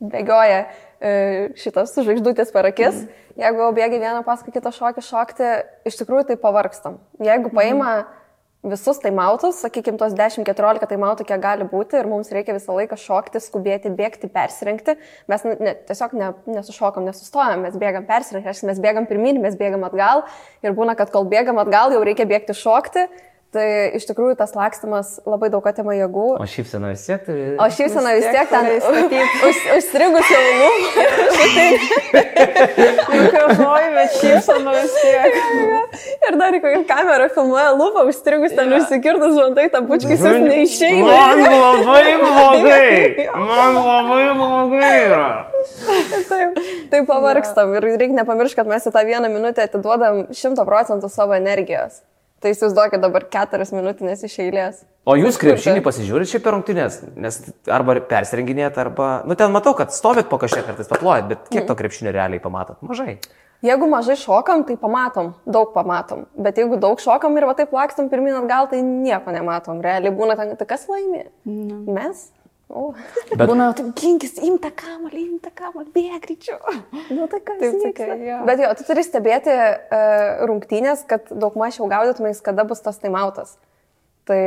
[0.00, 0.60] bėgioja
[1.00, 1.12] e,
[1.56, 3.00] šitas žvaigždutės per akis.
[3.00, 3.26] Mhm.
[3.40, 5.50] Jeigu bėgi vieną paskui kitą šokį šokti,
[5.88, 7.00] iš tikrųjų tai pavargstam.
[7.24, 8.02] Jeigu paima
[8.62, 13.40] visus taimautus, sakykime, tos 10-14 taimautų, kiek gali būti, ir mums reikia visą laiką šokti,
[13.40, 14.96] skubėti, bėgti, persirengti,
[15.30, 20.26] mes ne, tiesiog ne, nesušokom, nesustojam, mes bėgam persirengti, mes bėgam pirmin, mes bėgam atgal
[20.64, 23.08] ir būna, kad kol bėgam atgal, jau reikia bėgti šokti.
[23.50, 23.66] Tai
[23.98, 26.26] iš tikrųjų tas lakstimas labai daug atima jėgų.
[26.38, 27.46] O šypsena vis tiek turi.
[27.58, 28.68] O šypsena vis tiek ten
[29.48, 30.68] už, užstrigus jaunų.
[33.10, 35.38] Mikrofonai, bet šypsena vis tiek.
[36.28, 41.08] Ir dar į kokią kamerą filmuoja lūpą, užstrigus ten užsikirtus, žantai, ta pučkis vis neišeina.
[41.10, 43.26] Man labai blogai.
[43.34, 45.24] Man labai blogai yra.
[46.30, 46.62] Taip,
[46.94, 51.34] taip pavargstam ir reikia nepamiršti, kad mes į tą vieną minutę atiduodam 100 procentų savo
[51.34, 51.98] energijos.
[52.40, 54.80] Tai įsivaizduokit dabar keturias minutės iš eilės.
[55.08, 57.36] O jūs krepšinį pasižiūrite šiaip per rungtynės, nes
[57.72, 61.76] arba persirenginėt, arba, nu ten matau, kad stovit po kažkiek kartais paplojat, bet kiek to
[61.76, 62.80] krepšinio realiai pamatot?
[62.84, 63.18] Mažai.
[63.64, 66.24] Jeigu mažai šokam, tai pamatom, daug pamatom.
[66.32, 69.82] Bet jeigu daug šokam ir va taip lakstam pirmin atgal, tai nieko nematom.
[69.84, 71.26] Realiai būna ten, tai kas laimė?
[71.44, 72.30] Mes?
[72.70, 72.92] O.
[73.32, 76.58] Bet būna taip, ginkis, imta kamalį, imta kamalį, bėg greičiau.
[77.10, 78.36] Nu, tai kas Taip, tokia, jo.
[78.46, 83.56] Bet jo, tu turi stebėti uh, rungtynės, kad daug mažiau gaudytumais, kada bus tas taimautas.
[84.30, 84.38] Tai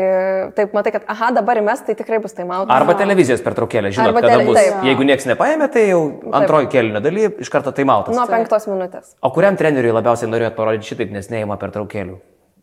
[0.55, 2.71] taip, matai, kad, aha, dabar mes, tai tikrai bus taimautas.
[2.71, 4.59] Arba televizijos pertraukėlė, žinot, Arba kada tele- bus.
[4.61, 4.86] taip.
[4.88, 5.99] Jeigu niekas nepaėmė, tai jau
[6.39, 8.15] antroji kelnio daly iš karto tai mautas.
[8.15, 9.17] Nuo penktos minutės.
[9.19, 12.15] O kuriam treneriui labiausiai norėjot parodyti šitaip, nes neįma pertraukėlių?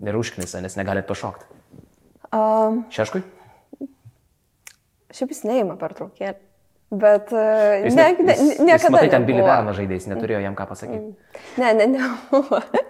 [0.08, 1.44] Ir užknisa, nes negalit pašokti.
[2.32, 3.20] Um, Šeškui?
[5.16, 6.38] Šiaip jis neima per traukėlį.
[6.90, 8.96] Bet uh, Jis ne, ne- ne, jis- jis, niekada.
[8.96, 9.26] Matai, ten.
[9.28, 11.14] Billy Verno žaidėjas, neturėjo jam ką pasakyti.
[11.62, 12.00] Ne, ne, ne.
[12.00, 12.62] Nebuvo-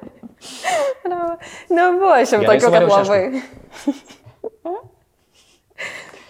[2.46, 3.20] Gerai, tokių, kad labai.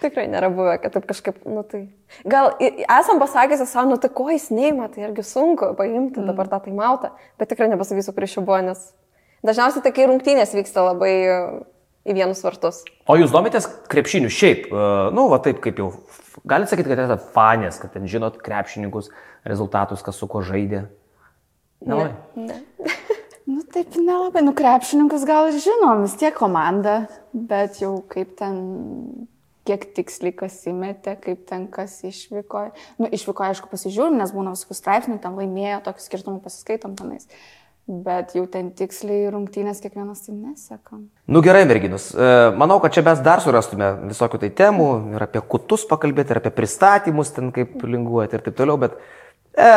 [0.01, 1.83] Tikrai nėra buvę, kad taip kažkaip, nu tai.
[2.27, 6.27] Gal esam pasakęs savo, nu tai ko jis neima, tai irgi sunku paimti mm.
[6.31, 8.81] dabar tą taimautą, bet tikrai nepasakysiu, kuris čia buvo, nes
[9.45, 11.13] dažniausiai tai kai rungtynės vyksta labai
[12.07, 12.81] į vienus vartus.
[13.09, 15.91] O jūs domitės krepšiniu šiaip, e, nu, va taip kaip jau,
[16.47, 19.11] galite sakyti, kad esate fanės, kad ten žinot krepšininkus,
[19.47, 20.87] rezultatus, kas su kuo žaidė.
[21.85, 22.13] Nelabai.
[22.37, 22.61] Ne.
[23.51, 28.59] Nu taip nelabai, nu krepšininkus gal ir žinom, vis tiek komanda, bet jau kaip ten,
[29.67, 32.61] kiek tiksliai kas įmetė, kaip ten kas išvyko.
[33.01, 37.27] Nu, išvyko, aišku, pasižiūrim, nes būna visokių straipsnių, ten laimėjo, tokius skirtumus pasiskaitom tenais.
[37.91, 41.01] Bet jau ten tiksliai rungtynės kiekvienas tai nesekam.
[41.27, 42.05] Nu gerai, merginus.
[42.15, 44.87] E, Manau, kad čia mes dar surastume visokių tai temų
[45.17, 48.95] ir apie kutus pakalbėti, ir apie pristatymus, ten kaip linguoti ir taip toliau, bet
[49.59, 49.67] e,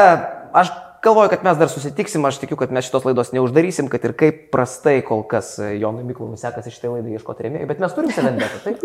[0.54, 0.70] aš
[1.02, 4.46] galvoju, kad mes dar susitiksim, aš tikiu, kad mes šitos laidos neuždarysim, kad ir kaip
[4.54, 8.62] prastai kol kas e, Jonui Miklonui sekasi šitai laidai ieškoti rėmėjų, bet mes turim selendetą,
[8.62, 8.84] taip?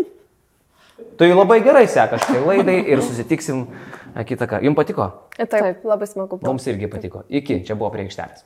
[1.20, 4.64] Tai labai gerai seka šitai laidai ir susitiksim e, kitą kartą.
[4.66, 5.12] Jums patiko?
[5.38, 6.50] Taip, Taip, labai smagu buvo.
[6.50, 7.22] Mums irgi patiko.
[7.30, 8.42] Iki, čia buvo prie aikštelės.